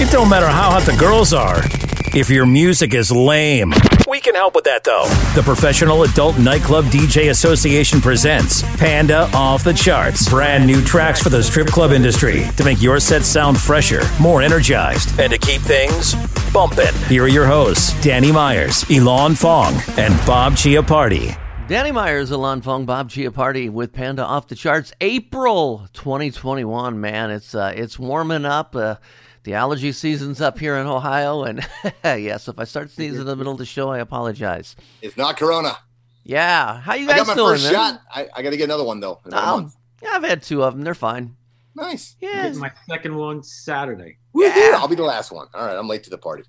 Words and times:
It 0.00 0.10
don't 0.10 0.28
matter 0.28 0.46
how 0.48 0.70
hot 0.70 0.82
the 0.82 0.96
girls 0.96 1.32
are. 1.32 1.60
If 2.14 2.28
your 2.28 2.44
music 2.44 2.92
is 2.92 3.12
lame, 3.12 3.72
we 4.08 4.20
can 4.20 4.34
help 4.34 4.54
with 4.54 4.64
that 4.64 4.84
though. 4.84 5.04
The 5.34 5.42
Professional 5.42 6.02
Adult 6.02 6.38
Nightclub 6.38 6.86
DJ 6.86 7.30
Association 7.30 8.00
presents 8.00 8.62
Panda 8.78 9.30
Off 9.32 9.64
the 9.64 9.72
Charts. 9.72 10.28
Brand 10.28 10.66
new 10.66 10.82
tracks 10.82 11.22
for 11.22 11.28
the 11.30 11.42
strip 11.42 11.68
club 11.68 11.92
industry 11.92 12.44
to 12.56 12.64
make 12.64 12.82
your 12.82 13.00
set 13.00 13.22
sound 13.22 13.58
fresher, 13.60 14.02
more 14.20 14.42
energized, 14.42 15.18
and 15.20 15.32
to 15.32 15.38
keep 15.38 15.60
things 15.62 16.14
bumping. 16.52 16.92
Here 17.08 17.24
are 17.24 17.28
your 17.28 17.46
hosts, 17.46 17.98
Danny 18.02 18.32
Meyers, 18.32 18.82
Ilan 18.84 19.36
Fong, 19.36 19.74
and 19.98 20.14
Bob 20.26 20.54
Chiappardi. 20.54 21.38
Danny 21.68 21.92
Meyers, 21.92 22.30
Ilan 22.30 22.62
Fong, 22.62 22.84
Bob 22.84 23.08
Chiappardi 23.08 23.70
with 23.70 23.92
Panda 23.92 24.24
off 24.24 24.48
the 24.48 24.56
charts. 24.56 24.92
April 25.00 25.88
2021, 25.92 27.00
man, 27.00 27.30
it's 27.30 27.54
uh, 27.54 27.72
it's 27.74 27.98
warming 27.98 28.44
up. 28.44 28.74
Uh, 28.74 28.96
the 29.44 29.54
allergy 29.54 29.92
season's 29.92 30.40
up 30.40 30.58
here 30.58 30.76
in 30.76 30.86
Ohio, 30.86 31.42
and 31.44 31.66
yes, 32.04 32.48
if 32.48 32.58
I 32.58 32.64
start 32.64 32.90
sneezing 32.90 33.20
in 33.20 33.26
the 33.26 33.36
middle 33.36 33.52
of 33.52 33.58
the 33.58 33.66
show, 33.66 33.90
I 33.90 33.98
apologize. 33.98 34.76
It's 35.00 35.16
not 35.16 35.36
Corona. 35.36 35.78
Yeah, 36.24 36.80
how 36.80 36.94
you 36.94 37.06
guys 37.06 37.16
doing? 37.16 37.20
I 37.22 37.24
got 37.24 37.26
my 37.26 37.34
doing? 37.34 37.48
first 37.54 37.64
man? 37.64 37.72
shot. 37.72 38.00
I, 38.14 38.28
I 38.36 38.42
got 38.42 38.50
to 38.50 38.56
get 38.56 38.64
another 38.64 38.84
one 38.84 39.00
though. 39.00 39.20
in 39.24 39.32
about 39.32 39.44
a 39.44 39.50
Oh, 39.50 39.60
month. 39.62 39.76
yeah, 40.02 40.10
I've 40.12 40.22
had 40.22 40.42
two 40.42 40.62
of 40.62 40.74
them. 40.74 40.84
They're 40.84 40.94
fine. 40.94 41.36
Nice. 41.74 42.16
Yeah, 42.20 42.52
my 42.52 42.70
second 42.88 43.16
one 43.16 43.42
Saturday. 43.42 44.18
Woo-hoo, 44.34 44.72
I'll 44.74 44.88
be 44.88 44.94
the 44.94 45.02
last 45.02 45.32
one. 45.32 45.48
All 45.54 45.66
right, 45.66 45.76
I'm 45.76 45.88
late 45.88 46.04
to 46.04 46.10
the 46.10 46.18
party. 46.18 46.44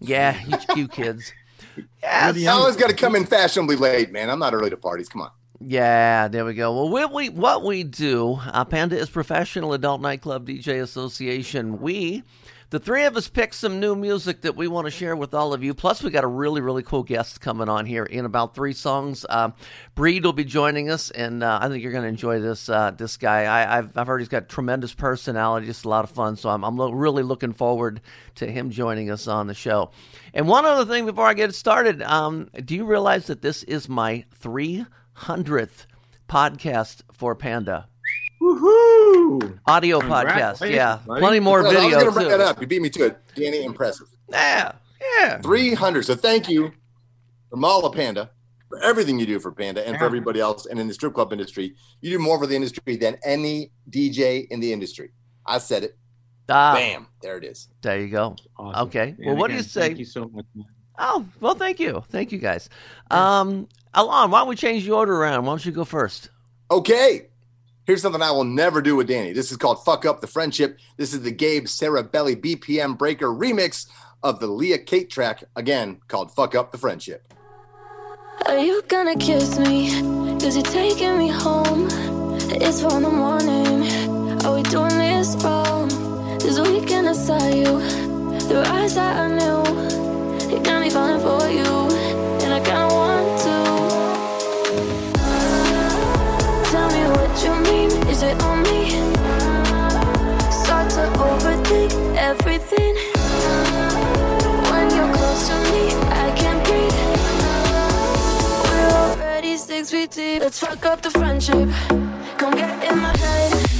yeah, 0.00 0.38
you, 0.46 0.58
you 0.82 0.88
kids. 0.88 1.32
You're 1.76 1.86
Yes. 2.02 2.36
I 2.46 2.50
always 2.50 2.76
got 2.76 2.90
to 2.90 2.96
come 2.96 3.14
in 3.14 3.24
fashionably 3.24 3.76
late, 3.76 4.10
man. 4.12 4.28
I'm 4.28 4.38
not 4.40 4.52
early 4.52 4.68
to 4.68 4.76
parties. 4.76 5.08
Come 5.08 5.22
on. 5.22 5.30
Yeah, 5.64 6.26
there 6.28 6.44
we 6.44 6.54
go. 6.54 6.74
Well, 6.74 6.88
what 6.88 7.12
we 7.12 7.28
what 7.28 7.62
we 7.62 7.84
do, 7.84 8.40
uh, 8.46 8.64
Panda 8.64 8.98
is 8.98 9.08
Professional 9.08 9.74
Adult 9.74 10.00
Nightclub 10.00 10.46
DJ 10.46 10.82
Association. 10.82 11.80
We, 11.80 12.24
the 12.70 12.80
three 12.80 13.04
of 13.04 13.16
us, 13.16 13.28
pick 13.28 13.54
some 13.54 13.78
new 13.78 13.94
music 13.94 14.40
that 14.40 14.56
we 14.56 14.66
want 14.66 14.86
to 14.86 14.90
share 14.90 15.14
with 15.14 15.34
all 15.34 15.54
of 15.54 15.62
you. 15.62 15.72
Plus, 15.72 16.02
we 16.02 16.10
got 16.10 16.24
a 16.24 16.28
really 16.28 16.60
really 16.60 16.82
cool 16.82 17.04
guest 17.04 17.40
coming 17.40 17.68
on 17.68 17.86
here 17.86 18.02
in 18.04 18.24
about 18.24 18.56
three 18.56 18.72
songs. 18.72 19.24
Uh, 19.28 19.50
Breed 19.94 20.24
will 20.24 20.32
be 20.32 20.44
joining 20.44 20.90
us, 20.90 21.12
and 21.12 21.44
uh, 21.44 21.60
I 21.62 21.68
think 21.68 21.80
you're 21.82 21.92
going 21.92 22.04
to 22.04 22.08
enjoy 22.08 22.40
this 22.40 22.68
uh, 22.68 22.90
this 22.90 23.16
guy. 23.16 23.44
I, 23.44 23.78
I've 23.78 23.96
I've 23.96 24.08
heard 24.08 24.18
he's 24.18 24.28
got 24.28 24.48
tremendous 24.48 24.94
personality, 24.94 25.66
just 25.66 25.84
a 25.84 25.88
lot 25.88 26.02
of 26.02 26.10
fun. 26.10 26.34
So 26.34 26.48
I'm 26.48 26.64
I'm 26.64 26.76
lo- 26.76 26.90
really 26.90 27.22
looking 27.22 27.52
forward 27.52 28.00
to 28.36 28.50
him 28.50 28.70
joining 28.70 29.10
us 29.12 29.28
on 29.28 29.46
the 29.46 29.54
show. 29.54 29.92
And 30.34 30.48
one 30.48 30.64
other 30.64 30.90
thing 30.92 31.06
before 31.06 31.26
I 31.26 31.34
get 31.34 31.54
started, 31.54 32.02
um, 32.02 32.48
do 32.64 32.74
you 32.74 32.84
realize 32.84 33.28
that 33.28 33.42
this 33.42 33.62
is 33.62 33.88
my 33.88 34.24
three 34.34 34.86
hundredth 35.14 35.86
podcast 36.28 37.02
for 37.12 37.34
Panda. 37.34 37.88
Woohoo! 38.40 39.58
Audio 39.66 40.00
podcast, 40.00 40.58
Congratulations, 40.58 40.70
yeah. 40.76 40.98
buddy. 41.06 41.20
Plenty 41.20 41.40
more 41.40 41.62
videos. 41.62 41.76
I 41.76 41.84
was 41.84 41.94
going 41.94 42.06
to 42.06 42.10
bring 42.12 42.24
too. 42.26 42.30
that 42.30 42.40
up. 42.40 42.60
You 42.60 42.66
beat 42.66 42.82
me 42.82 42.90
to 42.90 43.06
it. 43.06 43.18
Danny, 43.34 43.64
impressive. 43.64 44.08
Yeah, 44.30 44.72
yeah. 45.18 45.38
300. 45.40 46.04
So 46.04 46.14
thank 46.16 46.48
you 46.48 46.72
from 47.50 47.64
all 47.64 47.86
of 47.86 47.94
Panda 47.94 48.30
for 48.68 48.82
everything 48.82 49.18
you 49.20 49.26
do 49.26 49.38
for 49.38 49.52
Panda 49.52 49.86
and 49.86 49.96
for 49.96 50.04
everybody 50.04 50.40
else. 50.40 50.66
And 50.66 50.80
in 50.80 50.88
the 50.88 50.94
strip 50.94 51.14
club 51.14 51.32
industry, 51.32 51.74
you 52.00 52.10
do 52.10 52.18
more 52.18 52.38
for 52.38 52.46
the 52.46 52.56
industry 52.56 52.96
than 52.96 53.16
any 53.24 53.70
DJ 53.90 54.46
in 54.50 54.58
the 54.60 54.72
industry. 54.72 55.12
I 55.46 55.58
said 55.58 55.84
it. 55.84 55.96
Ah, 56.48 56.74
Bam. 56.74 57.06
There 57.22 57.38
it 57.38 57.44
is. 57.44 57.68
there 57.82 58.00
you 58.00 58.08
go. 58.08 58.34
Awesome. 58.58 58.88
Okay. 58.88 59.14
And 59.18 59.26
Well, 59.26 59.36
what 59.36 59.50
do 59.50 59.56
you 59.56 59.62
say? 59.62 59.82
Thank 59.82 59.98
you 59.98 60.04
so 60.04 60.22
much. 60.28 60.44
man. 60.54 60.66
Oh, 60.98 61.24
well, 61.40 61.54
thank 61.54 61.80
you, 61.80 62.02
thank 62.10 62.32
you 62.32 62.38
guys. 62.38 62.68
Um, 63.10 63.66
Ilan, 63.94 64.30
why 64.30 64.40
don't 64.40 64.48
we 64.48 64.56
change 64.56 64.84
the 64.84 64.92
order 64.92 65.14
around? 65.14 65.44
Why 65.44 65.52
don't 65.52 65.66
you 65.66 65.72
go 65.72 65.84
first? 65.84 66.30
Okay. 66.70 67.28
Here's 67.84 68.00
something 68.00 68.22
I 68.22 68.30
will 68.30 68.44
never 68.44 68.80
do 68.80 68.96
with 68.96 69.08
Danny. 69.08 69.32
This 69.32 69.50
is 69.50 69.58
called 69.58 69.84
Fuck 69.84 70.06
Up 70.06 70.20
the 70.20 70.26
Friendship. 70.26 70.78
This 70.96 71.12
is 71.12 71.22
the 71.22 71.30
Gabe 71.30 71.66
Sarah 71.66 72.02
Belly 72.02 72.36
BPM 72.36 72.96
Breaker 72.96 73.26
remix 73.26 73.86
of 74.22 74.40
the 74.40 74.46
Leah 74.46 74.78
Kate 74.78 75.10
track, 75.10 75.44
again 75.56 76.00
called 76.08 76.32
Fuck 76.32 76.54
Up 76.54 76.72
the 76.72 76.78
Friendship. 76.78 77.34
Are 78.46 78.58
you 78.58 78.82
gonna 78.88 79.16
kiss 79.16 79.58
me? 79.58 79.90
Cause 80.40 80.56
you're 80.56 80.64
taking 80.64 81.18
me 81.18 81.28
home. 81.28 81.88
It's 82.64 82.80
four 82.80 82.96
in 82.96 83.02
the 83.02 83.10
morning. 83.10 84.42
Are 84.44 84.54
we 84.54 84.62
doing 84.62 84.96
this 84.96 85.34
wrong? 85.44 85.88
This 86.38 86.58
weekend 86.60 87.08
I 87.08 87.12
saw 87.12 87.46
you. 87.48 87.80
There 88.48 88.58
were 88.58 88.66
eyes 88.66 88.94
that 88.94 89.16
I 89.18 89.28
knew. 89.28 90.56
It 90.56 90.62
got 90.64 90.80
me 90.80 90.88
falling 90.88 91.20
for 91.20 91.48
you. 91.48 91.91
It 98.24 98.40
on 98.44 98.62
me? 98.62 98.88
Start 100.62 100.88
to 100.90 101.04
overthink 101.18 101.92
everything. 102.16 102.94
When 104.70 104.86
you're 104.94 105.12
close 105.12 105.48
to 105.48 105.56
me, 105.72 105.84
I 106.08 106.32
can't 106.36 106.64
breathe. 106.64 106.98
We're 108.70 108.92
already 108.96 109.56
six 109.56 109.90
feet 109.90 110.12
deep. 110.12 110.42
Let's 110.42 110.60
fuck 110.60 110.86
up 110.86 111.02
the 111.02 111.10
friendship. 111.10 111.68
Come 112.38 112.54
get 112.54 112.92
in 112.92 112.98
my 113.00 113.16
head. 113.16 113.71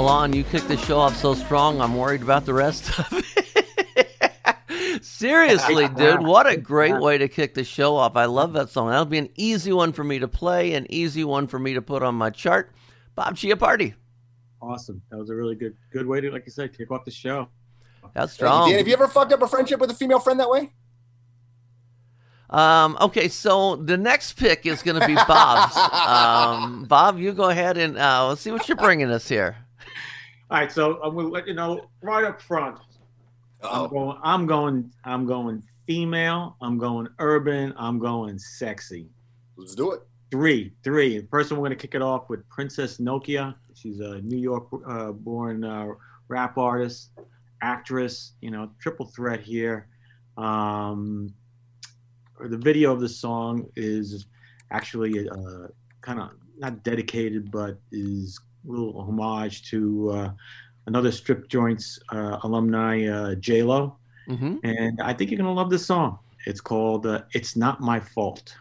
Ilan, 0.00 0.34
you 0.34 0.44
kicked 0.44 0.68
the 0.68 0.78
show 0.78 0.98
off 0.98 1.14
so 1.14 1.34
strong. 1.34 1.78
I'm 1.78 1.94
worried 1.94 2.22
about 2.22 2.46
the 2.46 2.54
rest 2.54 2.98
of 2.98 3.06
it. 3.12 5.02
Seriously, 5.04 5.88
dude, 5.88 6.22
what 6.22 6.46
a 6.46 6.56
great 6.56 6.98
way 6.98 7.18
to 7.18 7.28
kick 7.28 7.52
the 7.52 7.64
show 7.64 7.96
off. 7.96 8.16
I 8.16 8.24
love 8.24 8.54
that 8.54 8.70
song. 8.70 8.88
That'll 8.88 9.04
be 9.04 9.18
an 9.18 9.28
easy 9.36 9.74
one 9.74 9.92
for 9.92 10.02
me 10.02 10.18
to 10.18 10.26
play, 10.26 10.72
an 10.72 10.86
easy 10.88 11.22
one 11.22 11.46
for 11.46 11.58
me 11.58 11.74
to 11.74 11.82
put 11.82 12.02
on 12.02 12.14
my 12.14 12.30
chart. 12.30 12.72
Bob 13.14 13.36
Chiappardi. 13.36 13.92
Awesome. 14.62 15.02
That 15.10 15.18
was 15.18 15.28
a 15.28 15.34
really 15.34 15.54
good 15.54 15.76
good 15.92 16.06
way 16.06 16.22
to, 16.22 16.30
like 16.30 16.44
you 16.46 16.52
said, 16.52 16.74
kick 16.74 16.90
off 16.90 17.04
the 17.04 17.10
show. 17.10 17.50
That's 18.14 18.14
Thank 18.14 18.24
you, 18.30 18.34
strong. 18.34 18.68
Dan, 18.70 18.78
have 18.78 18.88
you 18.88 18.94
ever 18.94 19.06
fucked 19.06 19.34
up 19.34 19.42
a 19.42 19.48
friendship 19.48 19.80
with 19.80 19.90
a 19.90 19.94
female 19.94 20.20
friend 20.20 20.40
that 20.40 20.48
way? 20.48 20.72
Um, 22.48 22.96
okay, 23.02 23.28
so 23.28 23.76
the 23.76 23.98
next 23.98 24.32
pick 24.32 24.64
is 24.64 24.82
going 24.82 24.98
to 24.98 25.06
be 25.06 25.14
Bob's. 25.14 25.76
um, 25.92 26.84
Bob, 26.84 27.18
you 27.18 27.32
go 27.32 27.50
ahead 27.50 27.76
and 27.76 27.98
uh, 27.98 28.28
let's 28.28 28.40
see 28.40 28.50
what 28.50 28.66
you're 28.66 28.78
bringing 28.78 29.10
us 29.10 29.28
here. 29.28 29.58
All 30.50 30.58
right, 30.58 30.72
so 30.72 31.00
I'm 31.02 31.14
gonna 31.14 31.28
let 31.28 31.46
you 31.46 31.54
know 31.54 31.88
right 32.02 32.24
up 32.24 32.40
front. 32.42 32.78
I'm 33.62 33.68
Oh, 33.82 33.88
going. 33.88 34.18
I'm 34.22 34.46
going. 34.46 34.92
I'm 35.04 35.26
going 35.26 35.62
female. 35.86 36.56
I'm 36.60 36.76
going 36.78 37.08
urban. 37.18 37.72
I'm 37.76 37.98
going 37.98 38.38
sexy. 38.38 39.08
let's 39.56 39.74
do 39.74 39.92
it. 39.92 40.00
Three, 40.30 40.72
three. 40.82 41.26
First 41.30 41.52
we're 41.52 41.58
gonna 41.58 41.76
kick 41.76 41.94
it 41.94 42.02
off 42.02 42.28
with 42.28 42.48
Princess 42.48 42.98
Nokia. 42.98 43.54
She's 43.74 44.00
a 44.00 44.20
New 44.22 44.38
York-born 44.38 45.64
uh, 45.64 45.86
rap 46.28 46.58
artist, 46.58 47.10
actress. 47.62 48.32
You 48.40 48.50
know, 48.50 48.70
triple 48.80 49.06
threat 49.06 49.40
here. 49.40 49.86
Um, 50.36 51.32
or 52.38 52.48
the 52.48 52.56
video 52.58 52.92
of 52.92 53.00
the 53.00 53.08
song 53.08 53.66
is 53.76 54.26
actually 54.72 55.28
uh, 55.28 55.66
kind 56.00 56.18
of 56.20 56.30
not 56.58 56.82
dedicated, 56.82 57.50
but 57.50 57.78
is 57.92 58.40
little 58.64 59.00
homage 59.00 59.68
to 59.70 60.10
uh, 60.10 60.30
another 60.86 61.10
Strip 61.12 61.48
Joints 61.48 61.98
uh, 62.12 62.38
alumni, 62.42 63.06
uh, 63.06 63.34
J 63.36 63.62
Lo, 63.62 63.96
Mm-hmm. 64.28 64.56
and 64.62 65.00
I 65.02 65.12
think 65.12 65.30
you're 65.30 65.38
gonna 65.38 65.52
love 65.52 65.70
this 65.70 65.84
song. 65.84 66.18
It's 66.46 66.60
called 66.60 67.06
uh, 67.06 67.22
"It's 67.32 67.56
Not 67.56 67.80
My 67.80 67.98
Fault." 67.98 68.54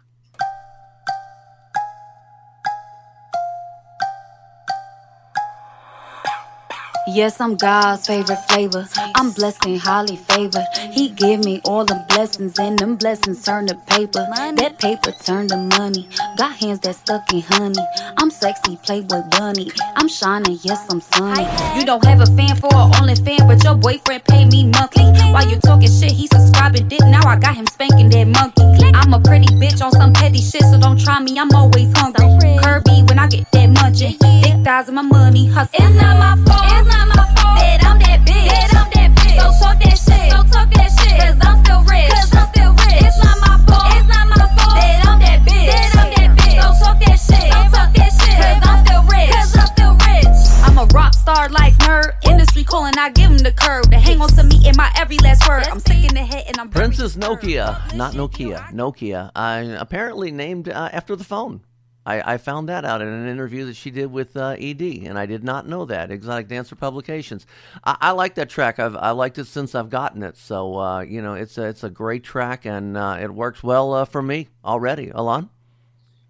Yes, 7.11 7.41
I'm 7.41 7.55
God's 7.55 8.05
favorite 8.05 8.37
flavor. 8.47 8.87
I'm 9.15 9.31
blessed 9.31 9.65
and 9.65 9.79
highly 9.79 10.15
favored. 10.15 10.65
He 10.91 11.09
give 11.09 11.43
me 11.43 11.59
all 11.65 11.83
the 11.83 12.05
blessings, 12.07 12.59
and 12.59 12.77
them 12.77 12.97
blessings 12.97 13.43
turn 13.43 13.65
to 13.67 13.75
paper. 13.87 14.27
That 14.55 14.77
paper 14.77 15.11
turn 15.23 15.47
to 15.47 15.57
money. 15.57 16.07
Got 16.37 16.57
hands 16.57 16.81
that 16.81 16.95
stuck 16.95 17.33
in 17.33 17.41
honey. 17.41 17.81
I'm 18.17 18.29
sexy, 18.29 18.77
playboy 18.77 19.23
bunny. 19.31 19.71
I'm 19.95 20.07
shining, 20.07 20.59
yes, 20.61 20.85
I'm 20.91 21.01
sunny. 21.01 21.47
You 21.79 21.85
don't 21.85 22.03
have 22.05 22.21
a 22.21 22.27
fan 22.27 22.55
for 22.57 22.69
a 22.71 22.91
only 23.01 23.15
fan, 23.15 23.47
but 23.47 23.63
your 23.63 23.75
boyfriend 23.75 24.23
pay 24.25 24.45
me 24.45 24.67
monthly. 24.67 25.05
While 25.33 25.49
you 25.49 25.57
talking 25.61 25.89
shit, 25.89 26.11
he 26.11 26.27
subscribing 26.27 26.87
dick. 26.89 27.01
Now 27.01 27.27
I 27.27 27.37
got 27.39 27.55
him 27.55 27.65
spanking 27.67 28.09
that 28.09 28.27
monkey. 28.27 28.63
I'm 28.93 29.13
a 29.13 29.19
pretty 29.19 29.47
bitch 29.55 29.81
on 29.83 29.91
some 29.93 30.13
petty 30.13 30.41
shit, 30.41 30.61
so 30.61 30.79
don't 30.79 30.99
try 30.99 31.19
me. 31.19 31.39
I'm 31.39 31.49
always 31.55 31.91
hungry. 31.97 32.57
Kirby 32.61 33.03
when 33.07 33.17
I 33.17 33.27
get 33.27 33.51
that 33.51 33.69
munching. 33.71 34.13
Thick 34.13 34.63
thighs 34.63 34.87
and 34.89 34.95
my 34.95 35.01
money 35.01 35.47
hustle. 35.47 35.73
It's 35.73 35.95
not 35.95 36.17
my 36.19 36.45
fault. 36.45 36.98
It's 36.99 37.07
not 37.07 37.15
my 37.15 37.25
fault. 37.39 37.59
That 37.59 37.79
I'm 37.85 37.99
that 37.99 38.19
bitch. 38.27 38.49
That 38.51 38.75
I'm 38.75 38.89
that 38.91 39.09
bitch. 39.15 39.39
So 39.39 39.47
talk 39.63 39.79
that 39.79 39.95
shit. 39.95 40.31
So 40.31 40.37
talk 40.51 40.67
that 40.73 40.89
shit. 40.99 41.15
Cause 41.19 41.39
I'm 41.39 41.63
still 41.63 41.81
rich. 41.87 42.11
Cause 42.11 42.35
I'm 42.35 42.47
still 42.51 42.71
rich. 42.75 43.01
It's 43.07 43.17
not 43.23 43.37
my 43.39 43.55
fault. 43.67 43.87
It's 43.95 44.07
not 44.11 44.25
my 44.27 44.45
fault. 44.59 44.75
That 44.75 45.07
I'm 45.07 45.19
that 45.23 45.39
bitch. 45.47 45.67
That 45.71 45.95
I'm 45.95 46.09
that 46.11 46.31
bitch. 46.35 46.59
So 46.59 46.67
talk 46.83 46.97
that 46.99 47.19
shit. 47.19 47.47
So 47.47 47.59
talk 47.71 47.89
that 47.95 48.11
shit. 48.19 48.35
Cause 48.35 48.61
I'm 48.67 48.79
still 48.83 49.03
rich. 49.07 49.31
Cause 49.31 49.55
I'm 49.55 49.69
still 49.71 49.93
rich. 50.03 50.35
I'm 50.67 50.77
a 50.77 50.85
rock 50.91 51.13
star 51.15 51.47
like 51.49 51.73
nerd. 51.87 52.11
Industry 52.27 52.63
calling, 52.63 52.93
I 52.97 53.09
give 53.11 53.31
him 53.31 53.39
the 53.39 53.51
curve. 53.53 53.87
To 53.91 53.99
hang 53.99 54.19
on 54.21 54.29
to 54.35 54.43
me 54.43 54.67
in 54.67 54.75
my 54.75 54.91
every 54.99 55.17
last 55.23 55.47
word. 55.47 55.67
I'm 55.71 55.79
sick 55.79 56.03
in 56.03 56.13
the 56.13 56.23
head 56.23 56.43
and 56.47 56.57
I'm 56.59 56.69
very 56.69 56.87
Princess. 56.87 57.15
Nokia, 57.15 57.95
not 57.95 58.13
Nokia, 58.13 58.71
Nokia. 58.73 59.31
Uh, 59.35 59.77
apparently 59.79 60.31
named 60.31 60.67
uh, 60.69 60.89
after 60.91 61.15
the 61.15 61.23
phone. 61.23 61.61
I, 62.09 62.33
I 62.33 62.37
found 62.37 62.69
that 62.69 62.85
out 62.85 63.01
in 63.01 63.07
an 63.07 63.27
interview 63.27 63.65
that 63.67 63.75
she 63.75 63.91
did 63.91 64.11
with 64.11 64.35
uh, 64.35 64.55
ED, 64.57 64.81
and 64.81 65.17
I 65.19 65.25
did 65.25 65.43
not 65.43 65.67
know 65.67 65.85
that. 65.85 66.09
Exotic 66.09 66.47
Dancer 66.47 66.75
Publications. 66.75 67.45
I, 67.83 67.97
I 68.01 68.11
like 68.11 68.35
that 68.35 68.49
track. 68.49 68.79
I've 68.79 68.95
I 68.95 69.11
liked 69.11 69.37
it 69.37 69.45
since 69.45 69.75
I've 69.75 69.89
gotten 69.89 70.23
it. 70.23 70.35
So 70.37 70.77
uh, 70.79 71.01
you 71.01 71.21
know, 71.21 71.35
it's 71.35 71.57
a, 71.57 71.65
it's 71.65 71.83
a 71.83 71.89
great 71.89 72.23
track, 72.23 72.65
and 72.65 72.97
uh, 72.97 73.17
it 73.21 73.33
works 73.33 73.61
well 73.61 73.93
uh, 73.93 74.05
for 74.05 74.21
me 74.21 74.49
already. 74.65 75.07
Ilan. 75.07 75.49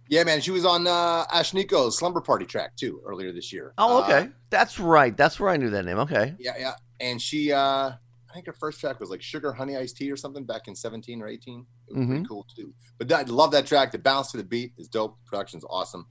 Yeah, 0.09 0.23
man. 0.23 0.41
She 0.41 0.51
was 0.51 0.65
on 0.65 0.87
uh, 0.87 1.25
Ash 1.31 1.53
Slumber 1.91 2.21
Party 2.21 2.45
track 2.45 2.75
too 2.75 3.01
earlier 3.05 3.31
this 3.31 3.53
year. 3.53 3.73
Oh, 3.77 3.99
Uh, 3.99 4.03
okay, 4.03 4.29
that's 4.49 4.79
right. 4.79 5.15
That's 5.15 5.39
where 5.39 5.49
I 5.49 5.57
knew 5.57 5.69
that 5.69 5.85
name. 5.85 5.99
Okay. 5.99 6.35
yeah, 6.39 6.53
yeah. 6.57 6.73
And 6.99 7.21
she, 7.21 7.53
uh, 7.53 7.91
I 8.29 8.33
think 8.33 8.45
her 8.45 8.53
first 8.53 8.79
track 8.79 8.99
was 8.99 9.09
like 9.09 9.21
Sugar 9.21 9.51
Honey 9.53 9.75
Iced 9.75 9.97
Tea 9.97 10.11
or 10.11 10.15
something 10.17 10.45
back 10.45 10.67
in 10.67 10.75
17 10.75 11.21
or 11.21 11.27
18. 11.27 11.65
It 11.89 11.97
was 11.97 12.05
pretty 12.05 12.21
Mhm. 12.23 12.27
cool 12.27 12.45
too. 12.55 12.73
But 12.99 13.11
I 13.11 13.23
love 13.23 13.51
that 13.51 13.65
track. 13.65 13.91
The 13.91 13.97
bounce 13.97 14.31
to 14.31 14.37
the 14.37 14.43
beat 14.43 14.73
is 14.77 14.87
dope. 14.87 15.17
Production's 15.25 15.65
awesome. 15.69 16.05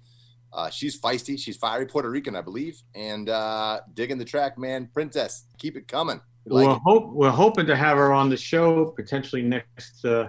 Uh, 0.53 0.69
she's 0.70 1.00
feisty. 1.00 1.38
She's 1.38 1.56
fiery 1.56 1.87
Puerto 1.87 2.11
Rican, 2.11 2.35
I 2.35 2.41
believe. 2.41 2.81
And 2.94 3.29
uh, 3.29 3.81
digging 3.94 4.19
the 4.19 4.25
track, 4.25 4.59
man. 4.59 4.88
Princess, 4.93 5.44
keep 5.59 5.76
it 5.76 5.87
coming. 5.87 6.20
We 6.44 6.53
like 6.56 6.67
we're 6.67 6.75
it. 6.76 6.81
hope 6.85 7.12
we're 7.12 7.31
hoping 7.31 7.67
to 7.67 7.76
have 7.76 7.99
her 7.99 8.12
on 8.12 8.31
the 8.31 8.37
show 8.37 8.87
potentially 8.97 9.43
next 9.43 10.05
uh, 10.05 10.29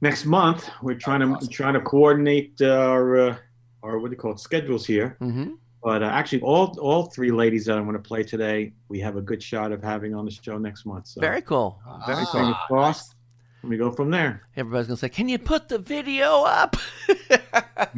next 0.00 0.24
month. 0.24 0.70
We're 0.82 0.94
trying 0.98 1.20
to 1.20 1.26
Awesome. 1.26 1.48
trying 1.48 1.74
to 1.74 1.80
coordinate 1.80 2.62
our 2.62 3.16
uh, 3.18 3.36
our 3.82 3.98
what 3.98 4.08
do 4.10 4.12
you 4.14 4.18
call 4.18 4.32
it 4.32 4.40
schedules 4.40 4.86
here. 4.86 5.16
Mm-hmm. 5.20 5.54
But 5.86 6.02
uh, 6.02 6.06
actually, 6.06 6.40
all 6.42 6.76
all 6.80 7.04
three 7.04 7.30
ladies 7.30 7.64
that 7.66 7.78
I'm 7.78 7.84
going 7.84 7.94
to 7.94 8.02
play 8.02 8.24
today, 8.24 8.72
we 8.88 8.98
have 8.98 9.14
a 9.14 9.20
good 9.20 9.40
shot 9.40 9.70
of 9.70 9.84
having 9.84 10.16
on 10.16 10.24
the 10.24 10.32
show 10.32 10.58
next 10.58 10.84
month. 10.84 11.06
So 11.06 11.20
Very 11.20 11.40
cool. 11.40 11.80
Very 12.08 12.24
Ah. 12.26 12.26
cool. 12.32 12.54
crossed. 12.66 13.14
Let 13.62 13.70
me 13.70 13.76
go 13.76 13.92
from 13.92 14.10
there. 14.10 14.42
Everybody's 14.56 14.88
gonna 14.88 14.96
say, 14.96 15.08
"Can 15.08 15.28
you 15.28 15.38
put 15.38 15.68
the 15.68 15.78
video 15.78 16.42
up?" 16.42 16.74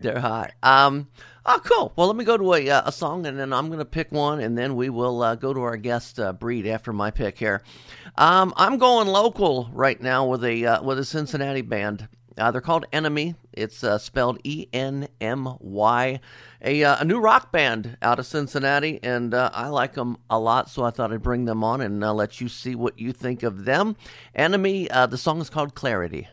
They're 0.00 0.18
hot. 0.18 0.52
Um, 0.62 1.08
oh, 1.44 1.60
cool. 1.62 1.92
Well, 1.94 2.06
let 2.06 2.16
me 2.16 2.24
go 2.24 2.38
to 2.38 2.54
a, 2.54 2.70
uh, 2.70 2.82
a 2.86 2.92
song, 2.92 3.26
and 3.26 3.38
then 3.38 3.52
I'm 3.52 3.66
going 3.66 3.78
to 3.78 3.84
pick 3.84 4.10
one, 4.10 4.40
and 4.40 4.56
then 4.56 4.74
we 4.74 4.88
will 4.88 5.22
uh, 5.22 5.34
go 5.34 5.52
to 5.52 5.60
our 5.60 5.76
guest 5.76 6.18
uh, 6.18 6.32
breed 6.32 6.66
after 6.66 6.92
my 6.92 7.10
pick 7.10 7.38
here. 7.38 7.62
Um, 8.16 8.52
I'm 8.56 8.78
going 8.78 9.08
local 9.08 9.68
right 9.74 10.00
now 10.00 10.26
with 10.26 10.42
a 10.44 10.64
uh, 10.66 10.82
with 10.82 10.98
a 10.98 11.04
Cincinnati 11.04 11.62
band. 11.62 12.08
Uh, 12.38 12.50
they're 12.50 12.60
called 12.60 12.86
Enemy. 12.92 13.34
It's 13.52 13.84
uh, 13.84 13.98
spelled 13.98 14.38
E 14.44 14.66
N 14.72 15.08
M 15.20 15.56
Y. 15.60 16.20
A, 16.64 16.84
uh, 16.84 16.96
a 17.00 17.04
new 17.04 17.18
rock 17.18 17.50
band 17.50 17.96
out 18.02 18.18
of 18.18 18.26
Cincinnati, 18.26 19.00
and 19.02 19.34
uh, 19.34 19.50
I 19.52 19.68
like 19.68 19.94
them 19.94 20.16
a 20.30 20.38
lot, 20.38 20.70
so 20.70 20.84
I 20.84 20.90
thought 20.90 21.12
I'd 21.12 21.22
bring 21.22 21.44
them 21.44 21.64
on 21.64 21.80
and 21.80 22.04
uh, 22.04 22.12
let 22.12 22.40
you 22.40 22.48
see 22.48 22.74
what 22.74 22.98
you 22.98 23.12
think 23.12 23.42
of 23.42 23.64
them. 23.64 23.96
Enemy, 24.34 24.90
uh, 24.90 25.06
the 25.06 25.18
song 25.18 25.40
is 25.40 25.50
called 25.50 25.74
Clarity. 25.74 26.28